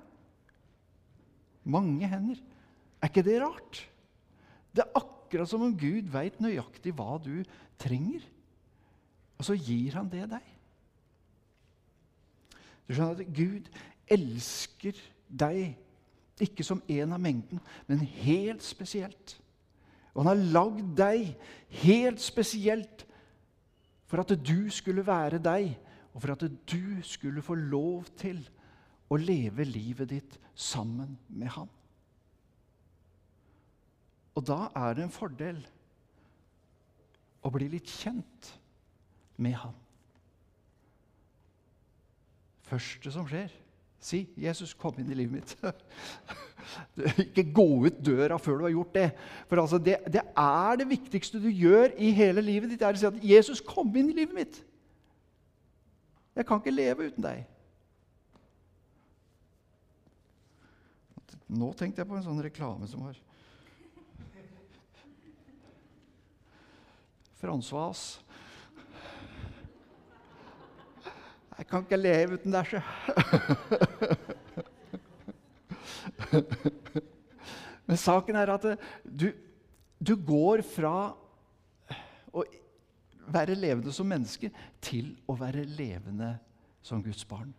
Mange 1.64 2.10
hender. 2.10 2.42
Er 3.00 3.12
ikke 3.12 3.24
det 3.24 3.40
rart? 3.40 3.84
Det 4.74 4.84
er 4.84 4.90
akkurat 4.92 5.13
akkurat 5.34 5.50
som 5.50 5.62
om 5.66 5.74
Gud 5.74 6.10
veit 6.14 6.36
nøyaktig 6.38 6.92
hva 6.94 7.16
du 7.18 7.42
trenger. 7.80 8.22
Og 9.34 9.48
så 9.48 9.56
gir 9.58 9.96
han 9.98 10.06
det 10.12 10.28
deg. 10.30 10.50
Du 12.86 12.94
skjønner 12.94 13.18
at 13.18 13.32
Gud 13.34 13.70
elsker 14.14 15.00
deg 15.26 15.74
ikke 16.44 16.66
som 16.66 16.82
en 16.86 17.14
av 17.16 17.22
mengden, 17.22 17.58
men 17.88 18.06
helt 18.22 18.62
spesielt. 18.62 19.34
Og 20.14 20.22
han 20.22 20.30
har 20.30 20.50
lagd 20.54 20.94
deg 20.98 21.32
helt 21.82 22.22
spesielt 22.22 23.02
for 24.06 24.22
at 24.22 24.34
du 24.38 24.70
skulle 24.70 25.02
være 25.06 25.42
deg, 25.42 25.72
og 26.14 26.22
for 26.22 26.36
at 26.36 26.46
du 26.46 27.02
skulle 27.02 27.42
få 27.42 27.56
lov 27.58 28.06
til 28.20 28.38
å 29.10 29.18
leve 29.18 29.66
livet 29.66 30.14
ditt 30.14 30.38
sammen 30.54 31.16
med 31.26 31.50
ham. 31.56 31.70
Og 34.34 34.46
da 34.46 34.66
er 34.74 34.96
det 34.96 35.06
en 35.06 35.14
fordel 35.14 35.60
å 37.44 37.52
bli 37.54 37.68
litt 37.74 37.90
kjent 38.00 38.50
med 39.36 39.56
Han. 39.60 39.76
Første 42.64 43.12
som 43.12 43.26
skjer, 43.28 43.52
si 44.00 44.24
'Jesus, 44.36 44.74
kom 44.74 44.96
inn 44.98 45.10
i 45.12 45.16
livet 45.18 45.36
mitt'. 45.36 45.56
Ikke 47.26 47.44
gå 47.52 47.86
ut 47.86 47.98
døra 48.04 48.38
før 48.40 48.58
du 48.58 48.64
har 48.64 48.74
gjort 48.74 48.94
det. 48.94 49.08
For 49.48 49.60
altså, 49.60 49.78
det, 49.78 49.98
det, 50.12 50.22
er 50.36 50.76
det 50.80 50.88
viktigste 50.88 51.40
du 51.40 51.50
gjør 51.50 51.92
i 52.00 52.10
hele 52.16 52.40
livet 52.40 52.72
ditt. 52.72 52.82
er 52.82 52.96
å 52.96 53.00
si 53.00 53.06
at 53.06 53.20
'Jesus, 53.22 53.60
kom 53.60 53.92
inn 53.96 54.10
i 54.10 54.16
livet 54.22 54.34
mitt'. 54.34 54.62
Jeg 56.34 56.46
kan 56.46 56.58
ikke 56.58 56.74
leve 56.74 57.10
uten 57.12 57.22
deg. 57.22 57.44
Nå 61.54 61.70
tenkte 61.78 62.02
jeg 62.02 62.08
på 62.08 62.16
en 62.16 62.24
sånn 62.24 62.42
reklame 62.42 62.88
som 62.90 63.04
har 63.06 63.20
Francois. 67.44 68.20
Jeg 71.58 71.66
kan 71.70 71.84
ikke 71.84 72.00
leve 72.00 72.38
uten 72.38 72.54
deg, 72.54 72.64
sjø. 72.66 72.80
Men 77.84 78.00
saken 78.00 78.38
er 78.40 78.48
at 78.54 78.64
du, 79.04 79.28
du 80.00 80.14
går 80.16 80.64
fra 80.66 81.12
å 82.32 82.44
være 83.34 83.54
levende 83.58 83.92
som 83.94 84.08
menneske 84.08 84.50
til 84.84 85.12
å 85.28 85.36
være 85.38 85.66
levende 85.68 86.34
som 86.84 87.02
Guds 87.04 87.24
barn. 87.28 87.52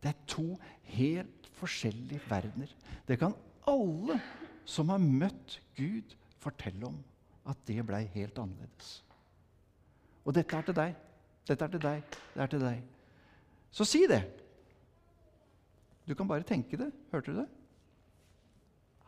Det 0.00 0.08
er 0.12 0.24
to 0.28 0.56
helt 0.96 1.50
forskjellige 1.60 2.24
verdener. 2.28 2.72
Det 3.08 3.18
kan 3.20 3.36
alle 3.68 4.18
som 4.68 4.88
har 4.92 5.02
møtt 5.02 5.60
Gud, 5.76 6.16
fortelle 6.42 6.86
om 6.88 6.98
at 7.46 7.60
det 7.68 7.84
blei 7.86 8.04
helt 8.14 8.38
annerledes. 8.38 8.96
Og 10.26 10.34
dette 10.34 10.58
er 10.58 10.66
til 10.66 10.76
deg. 10.76 10.96
Dette 11.46 11.64
er 11.64 11.74
til 11.74 11.82
deg. 11.84 12.16
Det 12.34 12.42
er 12.42 12.50
til 12.50 12.64
deg. 12.64 12.82
Så 13.70 13.86
si 13.86 14.02
det. 14.10 14.22
Du 16.06 16.14
kan 16.14 16.28
bare 16.28 16.46
tenke 16.46 16.78
det. 16.78 16.90
Hørte 17.12 17.32
du 17.32 17.40
det? 17.42 17.46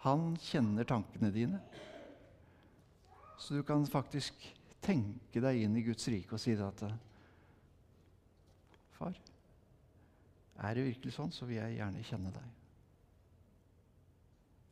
Han 0.05 0.37
kjenner 0.43 0.87
tankene 0.87 1.33
dine. 1.35 1.61
Så 3.39 3.59
du 3.59 3.63
kan 3.67 3.87
faktisk 3.87 4.35
tenke 4.85 5.43
deg 5.43 5.65
inn 5.65 5.77
i 5.79 5.85
Guds 5.87 6.07
rike 6.11 6.37
og 6.37 6.43
si 6.43 6.55
det 6.59 6.67
at 6.67 6.87
Far, 8.99 9.15
er 10.59 10.75
det 10.75 10.89
virkelig 10.89 11.15
sånn, 11.15 11.31
så 11.31 11.47
vil 11.47 11.61
jeg 11.61 11.77
gjerne 11.77 12.03
kjenne 12.07 12.33
deg. 12.35 12.47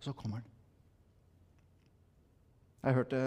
Så 0.02 0.14
kommer 0.18 0.42
han. 0.42 0.55
Jeg 2.86 2.94
hørte 2.94 3.18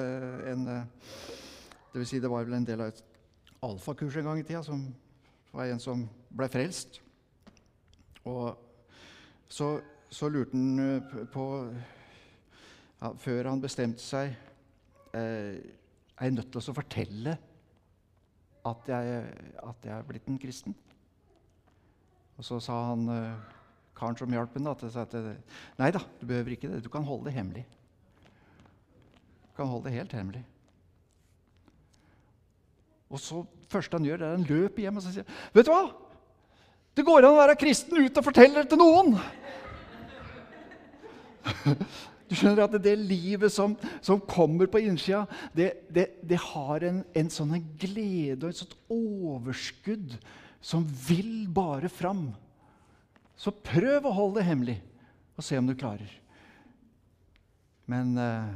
en 0.48 0.66
Det 0.66 1.98
vil 2.00 2.06
si, 2.08 2.20
det 2.24 2.30
var 2.32 2.46
vel 2.48 2.56
en 2.56 2.66
del 2.68 2.80
av 2.80 2.94
et 2.94 3.00
alfakurs 3.66 4.16
en 4.16 4.30
gang 4.30 4.40
i 4.40 4.44
tida 4.48 4.62
som 4.64 4.86
var 5.52 5.68
en 5.68 5.82
som 5.84 6.06
ble 6.32 6.48
frelst. 6.48 7.02
Og 8.24 8.54
så, 9.52 9.68
så 10.08 10.30
lurte 10.32 10.56
han 10.56 10.80
eh, 10.80 11.26
på 11.34 11.44
ja, 13.02 13.12
Før 13.20 13.50
han 13.50 13.64
bestemte 13.64 14.04
seg 14.04 14.32
eh, 15.18 15.58
Er 15.58 16.30
jeg 16.30 16.36
nødt 16.38 16.52
til 16.54 16.62
å 16.62 16.76
fortelle 16.78 17.34
at 18.70 18.92
jeg, 18.92 19.20
at 19.66 19.90
jeg 19.90 19.96
er 19.96 20.08
blitt 20.08 20.30
en 20.30 20.40
kristen? 20.40 20.78
Og 22.38 22.48
så 22.48 22.62
sa 22.64 22.78
han 22.94 23.04
eh, 23.12 23.58
karen 23.98 24.16
som 24.20 24.32
hjalp 24.32 24.56
ham, 24.56 24.72
at 24.72 25.20
nei 25.82 25.92
da, 25.92 26.06
du 26.22 26.26
behøver 26.30 26.56
ikke 26.56 26.72
det. 26.72 26.86
Du 26.86 26.92
kan 26.94 27.04
holde 27.04 27.28
det 27.28 27.36
hemmelig 27.36 27.66
kan 29.60 29.70
holde 29.70 29.90
det 29.90 29.98
helt 30.00 30.16
hemmelig. 30.16 30.44
Og 33.10 33.22
så 33.22 33.42
første 33.70 33.98
han 33.98 34.06
gjør, 34.06 34.22
er 34.22 34.38
han 34.38 34.46
løper 34.48 34.86
hjem 34.86 35.00
og 35.00 35.06
så 35.06 35.14
sier 35.14 35.26
Vet 35.56 35.68
du 35.68 35.74
hva? 35.74 35.88
Det 36.98 37.06
går 37.06 37.24
an 37.24 37.34
å 37.34 37.40
være 37.40 37.58
kristen 37.60 37.98
uten 37.98 38.22
å 38.22 38.26
fortelle 38.26 38.64
det 38.64 38.70
til 38.72 38.82
noen. 38.82 39.18
Du 42.30 42.36
skjønner 42.38 42.68
at 42.68 42.76
det 42.86 42.92
livet 42.94 43.50
som, 43.50 43.72
som 44.06 44.20
kommer 44.22 44.70
på 44.70 44.78
innsida, 44.86 45.24
det, 45.58 45.72
det, 45.90 46.04
det, 46.22 46.38
har 46.52 46.84
en, 46.86 47.00
en 47.18 47.32
sånn 47.34 47.56
glede 47.82 48.44
og 48.44 48.52
et 48.52 48.60
sånt 48.60 48.76
overskudd 48.94 50.14
som 50.62 50.86
vil 51.08 51.48
bare 51.50 51.90
fram. 51.90 52.28
Så 53.34 53.50
prøv 53.50 54.06
å 54.06 54.14
holde 54.14 54.44
det 54.44 54.46
hemmelig 54.46 54.78
og 55.34 55.48
se 55.48 55.58
om 55.58 55.66
du 55.66 55.74
klarer. 55.74 56.12
Men 57.90 58.14
uh, 58.22 58.54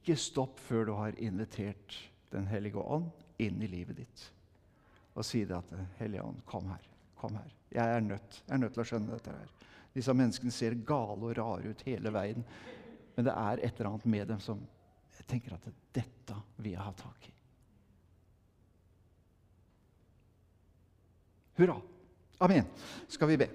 ikke 0.00 0.16
stopp 0.16 0.60
før 0.64 0.88
du 0.88 0.94
har 0.96 1.18
invitert 1.20 1.96
Den 2.32 2.46
hellige 2.46 2.78
ånd 2.78 3.10
inn 3.42 3.58
i 3.62 3.68
livet 3.68 3.98
ditt. 3.98 4.20
Og 5.18 5.26
si 5.26 5.42
det 5.44 5.56
at 5.56 5.72
Hellige 5.98 6.22
ånd, 6.22 6.38
kom 6.46 6.68
her. 6.70 6.84
Kom 7.18 7.34
her. 7.34 7.48
Jeg 7.74 7.96
er 7.96 8.04
nødt, 8.04 8.42
jeg 8.46 8.54
er 8.54 8.60
nødt 8.62 8.74
til 8.76 8.84
å 8.84 8.86
skjønne 8.86 9.16
dette 9.16 9.34
her. 9.34 9.50
Disse 9.94 10.14
menneskene 10.14 10.54
ser 10.54 10.78
gale 10.86 11.18
og 11.18 11.34
rare 11.36 11.72
ut 11.72 11.82
hele 11.86 12.12
veien. 12.14 12.46
Men 13.16 13.26
det 13.26 13.34
er 13.34 13.64
et 13.64 13.74
eller 13.74 13.90
annet 13.90 14.06
med 14.14 14.30
dem 14.30 14.40
som 14.42 14.62
jeg 15.18 15.26
tenker 15.28 15.56
at 15.56 15.66
dette 15.94 16.36
vil 16.62 16.72
jeg 16.72 16.84
ha 16.86 16.92
tak 16.96 17.26
i. 17.28 17.34
Hurra. 21.60 21.76
Amen. 22.40 22.70
Skal 23.10 23.28
vi 23.28 23.40
be. 23.42 23.50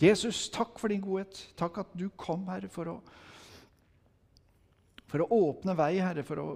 Jesus, 0.00 0.48
takk 0.52 0.76
for 0.80 0.92
din 0.92 1.00
godhet. 1.04 1.38
Takk 1.56 1.80
at 1.84 1.94
du 1.96 2.08
kom, 2.20 2.44
her 2.50 2.66
for 2.72 2.90
å 2.92 2.96
for 5.10 5.24
å 5.24 5.30
åpne 5.50 5.74
vei, 5.78 5.96
Herre, 5.98 6.22
for 6.26 6.38
å, 6.38 6.48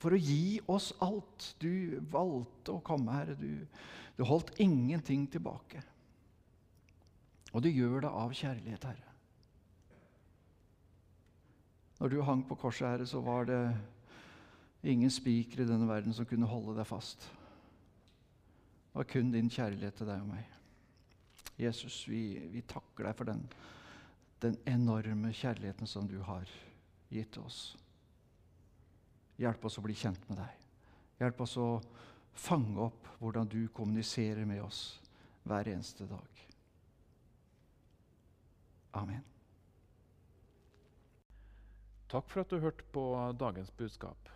for 0.00 0.16
å 0.16 0.20
gi 0.20 0.60
oss 0.72 0.92
alt. 1.04 1.52
Du 1.60 1.98
valgte 2.12 2.76
å 2.76 2.84
komme, 2.84 3.12
Herre. 3.18 3.36
Du, 3.36 3.66
du 4.16 4.24
holdt 4.28 4.54
ingenting 4.62 5.26
tilbake. 5.30 5.82
Og 7.52 7.64
du 7.64 7.68
gjør 7.68 8.06
det 8.06 8.12
av 8.22 8.32
kjærlighet, 8.32 8.86
Herre. 8.88 9.10
Når 12.00 12.10
du 12.10 12.22
hang 12.26 12.40
på 12.48 12.56
korset, 12.58 12.88
Herre, 12.88 13.06
så 13.06 13.20
var 13.22 13.46
det 13.50 13.60
ingen 14.88 15.12
spiker 15.12 15.62
i 15.62 15.68
denne 15.68 15.86
verden 15.86 16.16
som 16.16 16.26
kunne 16.26 16.48
holde 16.50 16.74
deg 16.80 16.88
fast. 16.88 17.28
Det 18.88 18.98
var 18.98 19.08
kun 19.12 19.30
din 19.32 19.52
kjærlighet 19.52 20.00
til 20.00 20.08
deg 20.08 20.24
og 20.24 20.32
meg. 20.32 20.48
Jesus, 21.60 22.00
vi, 22.08 22.40
vi 22.50 22.64
takker 22.66 23.06
deg 23.06 23.14
for 23.20 23.28
den, 23.28 23.44
den 24.42 24.56
enorme 24.66 25.30
kjærligheten 25.36 25.86
som 25.86 26.08
du 26.10 26.18
har 26.24 26.48
gitt 27.12 27.38
oss. 27.40 27.60
Hjelp 29.40 29.64
oss 29.64 29.78
å 29.78 29.84
bli 29.84 29.94
kjent 29.96 30.22
med 30.28 30.38
deg. 30.40 30.62
Hjelp 31.22 31.40
oss 31.44 31.56
å 31.60 31.68
fange 32.32 32.78
opp 32.86 33.08
hvordan 33.20 33.48
du 33.48 33.66
kommuniserer 33.74 34.46
med 34.48 34.62
oss 34.64 35.00
hver 35.44 35.68
eneste 35.68 36.06
dag. 36.08 36.42
Amen. 38.92 39.22
Takk 42.12 42.28
for 42.28 42.42
at 42.42 42.50
du 42.52 42.60
hørte 42.60 42.84
på 42.92 43.02
dagens 43.40 43.70
budskap. 43.76 44.28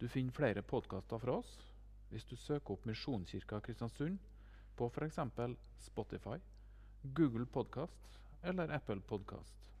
Du 0.00 0.08
finner 0.08 0.32
flere 0.32 0.62
podkaster 0.64 1.20
fra 1.20 1.38
oss 1.42 1.52
hvis 2.10 2.24
du 2.24 2.36
søker 2.38 2.76
opp 2.76 2.86
Misjonskirka 2.88 3.60
Kristiansund 3.60 4.16
på 4.76 4.88
f.eks. 4.88 5.18
Spotify, 5.88 6.38
Google 7.02 7.46
Podkast 7.46 8.18
eller 8.42 8.72
Apple 8.72 9.00
Podkast. 9.00 9.75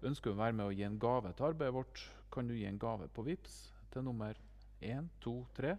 Ønsker 0.00 0.30
du 0.30 0.38
å 0.38 0.40
være 0.40 0.56
med 0.56 0.70
og 0.70 0.78
gi 0.78 0.86
en 0.86 1.00
gave 1.00 1.34
til 1.36 1.50
arbeidet 1.50 1.76
vårt, 1.76 2.04
kan 2.32 2.48
du 2.48 2.54
gi 2.56 2.64
en 2.68 2.80
gave 2.80 3.10
på 3.12 3.24
VIPS 3.26 3.58
til 3.92 4.06
nummer 4.06 4.38
123 4.80 5.74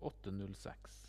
806. 0.00 1.07